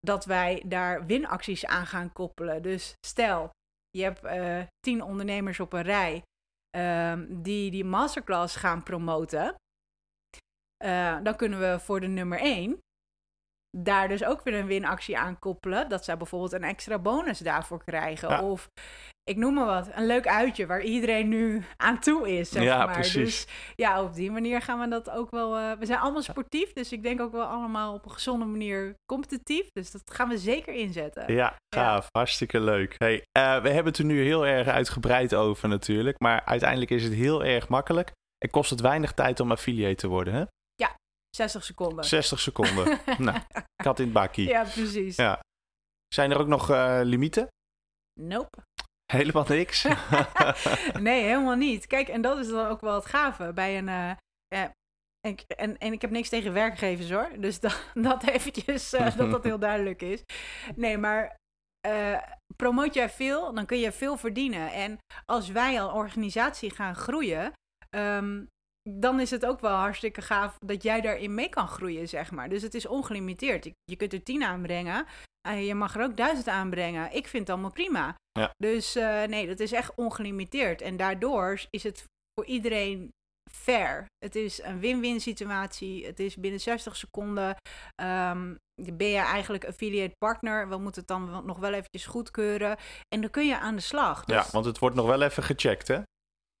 dat 0.00 0.24
wij 0.24 0.62
daar 0.66 1.06
winacties 1.06 1.66
aan 1.66 1.86
gaan 1.86 2.12
koppelen. 2.12 2.62
Dus 2.62 2.94
stel, 3.06 3.50
je 3.96 4.02
hebt 4.02 4.24
eh, 4.24 4.62
tien 4.80 5.02
ondernemers 5.02 5.60
op 5.60 5.72
een 5.72 5.82
rij 5.82 6.22
ehm, 6.70 7.42
die 7.42 7.70
die 7.70 7.84
masterclass 7.84 8.56
gaan 8.56 8.82
promoten. 8.82 9.54
Eh, 10.76 11.18
dan 11.22 11.36
kunnen 11.36 11.60
we 11.60 11.78
voor 11.80 12.00
de 12.00 12.06
nummer 12.06 12.38
één 12.38 12.78
daar 13.76 14.08
dus 14.08 14.24
ook 14.24 14.42
weer 14.42 14.54
een 14.54 14.66
winactie 14.66 15.18
aan 15.18 15.38
koppelen. 15.38 15.88
Dat 15.88 16.04
zij 16.04 16.16
bijvoorbeeld 16.16 16.52
een 16.52 16.64
extra 16.64 16.98
bonus 16.98 17.38
daarvoor 17.38 17.84
krijgen. 17.84 18.28
Ja. 18.28 18.42
Of 18.42 18.68
ik 19.24 19.36
noem 19.36 19.54
maar 19.54 19.66
wat, 19.66 19.88
een 19.92 20.06
leuk 20.06 20.26
uitje 20.26 20.66
waar 20.66 20.82
iedereen 20.82 21.28
nu 21.28 21.62
aan 21.76 21.98
toe 22.00 22.38
is. 22.38 22.50
Zeg 22.50 22.62
Ja, 22.62 22.84
maar. 22.84 22.94
precies. 22.94 23.44
Dus 23.44 23.46
ja, 23.76 24.02
op 24.02 24.14
die 24.14 24.30
manier 24.30 24.62
gaan 24.62 24.80
we 24.80 24.88
dat 24.88 25.10
ook 25.10 25.30
wel. 25.30 25.56
eh, 25.56 25.72
we 25.78 25.86
zijn 25.86 25.98
allemaal 25.98 26.22
sportief, 26.22 26.72
dus 26.72 26.92
ik 26.92 27.02
denk 27.02 27.20
ook 27.20 27.32
wel 27.32 27.44
allemaal 27.44 27.94
op 27.94 28.04
een 28.04 28.10
gezonde 28.10 28.44
manier 28.44 28.94
competitief. 29.06 29.68
Dus 29.72 29.90
dat 29.90 30.02
gaan 30.12 30.28
we 30.28 30.38
zeker 30.38 30.74
inzetten. 30.74 31.34
Ja, 31.34 31.56
gaaf. 31.74 32.08
Hartstikke 32.10 32.60
leuk. 32.60 32.94
Hey, 32.98 33.16
eh, 33.32 33.62
we 33.62 33.68
hebben 33.68 33.84
het 33.92 33.98
er 33.98 34.04
nu 34.04 34.22
heel 34.24 34.46
erg 34.46 34.68
uitgebreid 34.68 35.34
over 35.34 35.68
natuurlijk. 35.68 36.18
Maar 36.20 36.44
uiteindelijk 36.44 36.90
is 36.90 37.02
het 37.04 37.12
heel 37.12 37.44
erg 37.44 37.68
makkelijk. 37.68 38.12
En 38.38 38.50
kost 38.50 38.70
het 38.70 38.80
weinig 38.80 39.12
tijd 39.12 39.40
om 39.40 39.50
affiliate 39.50 39.94
te 39.94 40.08
worden, 40.08 40.34
hè? 40.34 40.44
60 41.34 41.64
seconden. 41.64 42.04
60 42.04 42.40
seconden. 42.40 43.00
nou, 43.18 43.38
kat 43.82 43.98
in 43.98 44.04
het 44.04 44.14
bakkie. 44.14 44.48
Ja, 44.48 44.62
precies. 44.62 45.16
Ja. 45.16 45.40
Zijn 46.14 46.30
er 46.30 46.38
ook 46.38 46.46
nog 46.46 46.70
eh, 46.70 47.00
limieten? 47.02 47.48
Nope. 48.20 48.62
Helemaal 49.12 49.44
niks. 49.48 49.86
nee, 50.98 51.22
helemaal 51.22 51.54
niet. 51.54 51.86
Kijk, 51.86 52.08
en 52.08 52.22
dat 52.22 52.38
is 52.38 52.48
dan 52.48 52.66
ook 52.66 52.80
wel 52.80 52.94
het 52.94 53.06
gave 53.06 53.52
bij 53.52 53.78
een. 53.78 53.88
eh, 53.88 54.10
en, 55.56 55.78
en, 55.78 55.92
ik 55.92 56.00
heb 56.00 56.10
niks 56.10 56.28
tegen 56.28 56.52
werkgevers 56.52 57.10
hoor. 57.10 57.30
Dus 57.38 57.60
dat, 57.60 57.90
dat 58.08 58.22
eventjes, 58.26 58.92
eh, 58.92 59.16
dat 59.16 59.30
dat 59.30 59.44
heel 59.44 59.58
duidelijk 59.58 60.02
is. 60.02 60.22
Nee, 60.76 60.98
maar 60.98 61.36
eh, 61.80 62.22
promoot 62.56 62.94
jij 62.94 63.10
veel, 63.10 63.54
dan 63.54 63.66
kun 63.66 63.78
je 63.78 63.92
veel 63.92 64.16
verdienen. 64.16 64.72
En 64.72 64.98
als 65.24 65.48
wij 65.48 65.82
als 65.82 65.92
organisatie 65.92 66.70
gaan 66.70 66.94
groeien, 66.94 67.52
ehm, 67.90 68.44
dan 68.90 69.20
is 69.20 69.30
het 69.30 69.46
ook 69.46 69.60
wel 69.60 69.76
hartstikke 69.76 70.22
gaaf 70.22 70.58
dat 70.58 70.82
jij 70.82 71.00
daarin 71.00 71.34
mee 71.34 71.48
kan 71.48 71.68
groeien, 71.68 72.08
zeg 72.08 72.30
maar. 72.30 72.48
Dus 72.48 72.62
het 72.62 72.74
is 72.74 72.86
ongelimiteerd. 72.86 73.70
Je 73.84 73.96
kunt 73.96 74.12
er 74.12 74.22
tien 74.22 74.42
aanbrengen. 74.42 75.06
En 75.48 75.64
je 75.64 75.74
mag 75.74 75.94
er 75.96 76.02
ook 76.02 76.16
duizend 76.16 76.48
aanbrengen. 76.48 77.12
Ik 77.12 77.26
vind 77.26 77.42
het 77.42 77.50
allemaal 77.50 77.72
prima. 77.72 78.14
Ja. 78.38 78.50
Dus 78.56 78.94
eh, 78.94 79.22
nee, 79.22 79.46
dat 79.46 79.60
is 79.60 79.72
echt 79.72 79.94
ongelimiteerd. 79.94 80.80
En 80.82 80.96
daardoor 80.96 81.60
is 81.70 81.82
het 81.82 82.04
voor 82.34 82.46
iedereen 82.46 83.08
fair. 83.52 84.06
Het 84.18 84.36
is 84.36 84.62
een 84.62 84.80
win-win 84.80 85.20
situatie. 85.20 86.06
Het 86.06 86.20
is 86.20 86.36
binnen 86.36 86.60
60 86.60 86.96
seconden 86.96 87.56
ehm, 87.94 88.54
ben 88.92 89.08
je 89.08 89.18
eigenlijk 89.18 89.64
affiliate 89.64 90.14
partner. 90.18 90.68
We 90.68 90.76
moeten 90.76 91.00
het 91.00 91.08
dan 91.10 91.42
nog 91.46 91.58
wel 91.58 91.72
eventjes 91.72 92.06
goedkeuren. 92.06 92.76
En 93.14 93.20
dan 93.20 93.30
kun 93.30 93.46
je 93.46 93.58
aan 93.58 93.74
de 93.76 93.82
slag. 93.82 94.22
ja, 94.26 94.42
Dus- 94.42 94.50
want 94.50 94.64
het 94.64 94.78
wordt 94.78 94.96
nog 94.96 95.06
wel 95.06 95.22
even 95.22 95.42
gecheckt, 95.42 95.88
hè? 95.88 96.00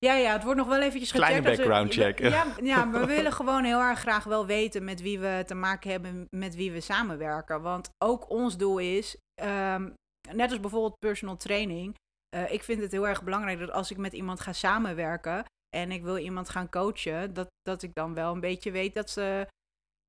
Ja, 0.04 0.14
ja, 0.14 0.32
het 0.32 0.42
wordt 0.42 0.58
nog 0.58 0.68
wel 0.68 0.80
eventjes 0.82 1.10
gecheckt. 1.10 1.28
Kleine 1.30 1.50
we- 1.50 1.56
background 1.56 1.92
check. 1.94 2.18
Ja, 2.18 2.44
ja, 2.72 2.90
we 2.90 3.06
willen 3.06 3.32
gewoon 3.32 3.64
heel 3.64 3.80
erg 3.80 3.98
graag 3.98 4.24
wel 4.24 4.46
weten 4.46 4.84
met 4.84 5.00
wie 5.00 5.18
we 5.18 5.42
te 5.46 5.54
maken 5.54 5.90
hebben, 5.90 6.26
met 6.36 6.54
wie 6.54 6.72
we 6.72 6.80
samenwerken. 6.80 7.62
Want 7.62 7.88
ook 8.04 8.30
ons 8.30 8.56
doel 8.56 8.78
is, 8.78 9.16
ehm, 9.34 9.90
net 10.32 10.50
als 10.50 10.60
bijvoorbeeld 10.60 10.98
personal 10.98 11.36
training. 11.36 11.94
eh, 12.36 12.52
ik 12.52 12.62
vind 12.62 12.80
het 12.82 12.92
heel 12.92 13.08
erg 13.08 13.22
belangrijk 13.22 13.58
dat 13.58 13.70
als 13.70 13.90
ik 13.90 13.96
met 13.96 14.12
iemand 14.12 14.40
ga 14.40 14.52
samenwerken 14.52 15.44
en 15.76 15.90
ik 15.92 16.02
wil 16.02 16.16
iemand 16.18 16.48
gaan 16.48 16.68
coachen, 16.70 17.34
dat, 17.34 17.46
dat 17.62 17.82
ik 17.82 17.94
dan 17.94 18.14
wel 18.14 18.32
een 18.32 18.40
beetje 18.40 18.70
weet 18.70 18.94
dat 18.94 19.10
ze 19.10 19.46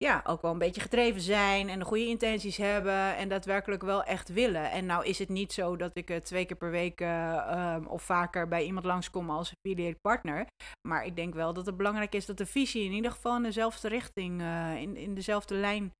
ja, 0.06 0.22
ook 0.26 0.42
wel 0.42 0.52
een 0.52 0.58
beetje 0.58 0.82
gedreven 0.82 1.22
zijn 1.22 1.70
en 1.70 1.80
de 1.80 1.86
goede 1.86 2.06
intenties 2.08 2.58
hebben 2.58 3.16
en 3.16 3.30
daadwerkelijk 3.30 3.84
wel 3.84 4.04
echt 4.04 4.30
willen. 4.30 4.72
En 4.72 4.86
nou 4.86 5.06
is 5.06 5.20
het 5.20 5.30
niet 5.30 5.54
zo 5.54 5.76
dat 5.76 5.92
ik 5.94 6.10
eh, 6.10 6.18
twee 6.18 6.46
keer 6.46 6.58
per 6.58 6.72
week 6.72 7.02
eh, 7.02 7.36
ehm, 7.36 7.86
of 7.86 8.04
vaker 8.04 8.48
bij 8.48 8.66
iemand 8.66 8.86
langskom 8.86 9.30
als 9.30 9.52
affiliate 9.56 10.00
partner. 10.02 10.48
Maar 10.88 11.06
ik 11.06 11.16
denk 11.16 11.34
wel 11.34 11.54
dat 11.54 11.66
het 11.66 11.78
belangrijk 11.78 12.14
is 12.16 12.26
dat 12.26 12.38
de 12.38 12.46
visie 12.46 12.84
in 12.86 12.92
ieder 12.92 13.12
geval 13.12 13.36
in 13.36 13.44
dezelfde 13.44 13.88
richting, 13.88 14.42
eh, 14.42 14.76
in, 14.82 14.96
in 14.96 15.14
dezelfde 15.16 15.56
lijn 15.56 15.92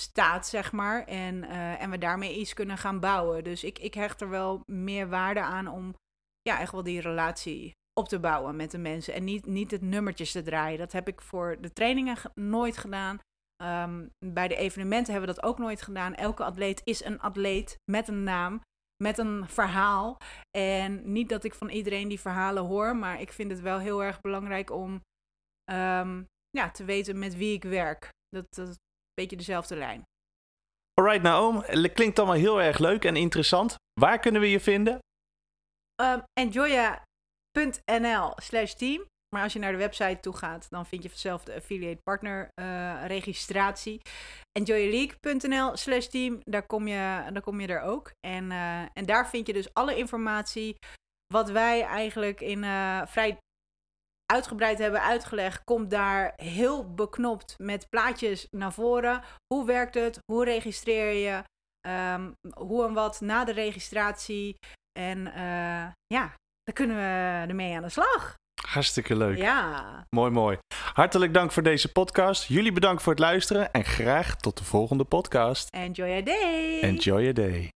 staat, 0.00 0.46
zeg 0.46 0.72
maar. 0.72 1.04
En, 1.04 1.44
en 1.78 1.90
we 1.90 1.98
daarmee 1.98 2.36
iets 2.36 2.54
kunnen 2.54 2.78
gaan 2.78 3.00
bouwen. 3.00 3.44
Dus 3.44 3.64
ik, 3.64 3.78
ik 3.78 3.94
hecht 3.94 4.20
er 4.20 4.28
wel 4.28 4.60
meer 4.66 5.08
waarde 5.08 5.40
aan 5.40 5.68
om 5.68 5.94
ja, 6.40 6.60
echt 6.60 6.72
wel 6.72 6.82
die 6.82 7.00
relatie 7.00 7.72
op 8.00 8.08
te 8.08 8.18
bouwen 8.18 8.56
met 8.56 8.70
de 8.70 8.78
mensen. 8.78 9.14
En 9.14 9.24
niet, 9.24 9.46
niet 9.46 9.70
het 9.70 9.82
nummertjes 9.82 10.32
te 10.32 10.42
draaien. 10.42 10.78
Dat 10.78 10.92
heb 10.92 11.08
ik 11.08 11.20
voor 11.20 11.56
de 11.60 11.72
trainingen 11.72 12.16
ge- 12.16 12.30
nooit 12.34 12.76
gedaan. 12.76 13.18
Ehm, 13.62 14.06
bij 14.26 14.48
de 14.48 14.56
evenementen 14.56 15.12
hebben 15.12 15.30
we 15.30 15.40
dat 15.40 15.44
ook 15.44 15.58
nooit 15.58 15.82
gedaan. 15.82 16.14
Elke 16.14 16.44
atleet 16.44 16.80
is 16.84 17.04
een 17.04 17.20
atleet 17.20 17.78
met 17.90 18.08
een 18.08 18.22
naam, 18.22 18.60
met 19.02 19.18
een 19.18 19.48
verhaal. 19.48 20.16
En 20.50 21.12
niet 21.12 21.28
dat 21.28 21.44
ik 21.44 21.54
van 21.54 21.68
iedereen 21.68 22.08
die 22.08 22.20
verhalen 22.20 22.64
hoor, 22.64 22.96
maar 22.96 23.20
ik 23.20 23.32
vind 23.32 23.50
het 23.50 23.60
wel 23.60 23.78
heel 23.78 24.02
erg 24.02 24.20
belangrijk 24.20 24.70
om 24.70 25.00
ehm, 25.64 26.22
ja, 26.50 26.70
te 26.70 26.84
weten 26.84 27.18
met 27.18 27.36
wie 27.36 27.54
ik 27.54 27.64
werk. 27.64 28.10
Dat, 28.28 28.46
dat 28.50 28.68
is 28.68 28.74
een 28.74 29.14
beetje 29.14 29.36
dezelfde 29.36 29.76
lijn. 29.76 30.02
Alright, 30.94 31.22
Naoom. 31.22 31.62
Klinkt 31.92 32.18
allemaal 32.18 32.36
heel 32.36 32.60
erg 32.60 32.78
leuk 32.78 33.04
en 33.04 33.16
interessant. 33.16 33.74
Waar 34.00 34.18
kunnen 34.18 34.40
we 34.40 34.50
je 34.50 34.60
vinden? 34.60 34.98
Um, 36.02 36.22
Enjoya.nl 36.32 38.32
slash 38.36 38.72
team. 38.72 39.06
Maar 39.34 39.42
als 39.42 39.52
je 39.52 39.58
naar 39.58 39.72
de 39.72 39.78
website 39.78 40.20
toe 40.20 40.36
gaat, 40.36 40.70
dan 40.70 40.86
vind 40.86 41.02
je 41.02 41.08
vanzelf 41.08 41.44
de 41.44 41.54
affiliate 41.54 42.02
partner 42.02 42.48
eh, 42.54 43.06
registratie. 43.06 44.00
Enjoyaleague.nl 44.52 45.76
slash 45.76 46.06
team, 46.06 46.40
daar 46.44 46.66
kom 46.66 46.88
je, 46.88 47.30
daar 47.32 47.42
kom 47.42 47.60
je 47.60 47.66
er 47.66 47.80
ook. 47.80 48.12
En, 48.26 48.50
eh, 48.50 48.82
en 48.92 49.06
daar 49.06 49.28
vind 49.28 49.46
je 49.46 49.52
dus 49.52 49.74
alle 49.74 49.96
informatie 49.96 50.76
wat 51.26 51.50
wij 51.50 51.82
eigenlijk 51.82 52.40
in 52.40 52.64
eh, 52.64 53.06
vrij 53.06 53.38
uitgebreid 54.32 54.78
hebben 54.78 55.02
uitgelegd, 55.02 55.64
komt 55.64 55.90
daar 55.90 56.32
heel 56.36 56.94
beknopt 56.94 57.54
met 57.58 57.88
plaatjes 57.88 58.46
naar 58.50 58.72
voren. 58.72 59.22
Hoe 59.54 59.66
werkt 59.66 59.94
het? 59.94 60.18
Hoe 60.32 60.44
registreer 60.44 61.12
je? 61.12 61.42
Ehm, 61.80 62.32
hoe 62.56 62.86
en 62.86 62.92
wat 62.92 63.20
na 63.20 63.44
de 63.44 63.52
registratie? 63.52 64.56
En 64.98 65.18
ja, 66.06 66.34
daar 66.62 66.74
kunnen 66.74 66.96
we 66.96 67.46
ermee 67.48 67.76
aan 67.76 67.82
de 67.82 67.88
slag. 67.88 68.37
Hartstikke 68.66 69.16
leuk. 69.16 69.36
Ja. 69.36 70.06
Mooi, 70.10 70.30
mooi. 70.30 70.58
Hartelijk 70.92 71.34
dank 71.34 71.52
voor 71.52 71.62
deze 71.62 71.92
podcast. 71.92 72.44
Jullie 72.44 72.72
bedankt 72.72 73.02
voor 73.02 73.12
het 73.12 73.20
luisteren 73.20 73.72
en 73.72 73.84
graag 73.84 74.36
tot 74.36 74.58
de 74.58 74.64
volgende 74.64 75.04
podcast. 75.04 75.68
Enjoy 75.70 76.06
your 76.06 76.24
day. 76.24 76.80
Enjoy 76.80 77.20
your 77.20 77.34
day. 77.34 77.70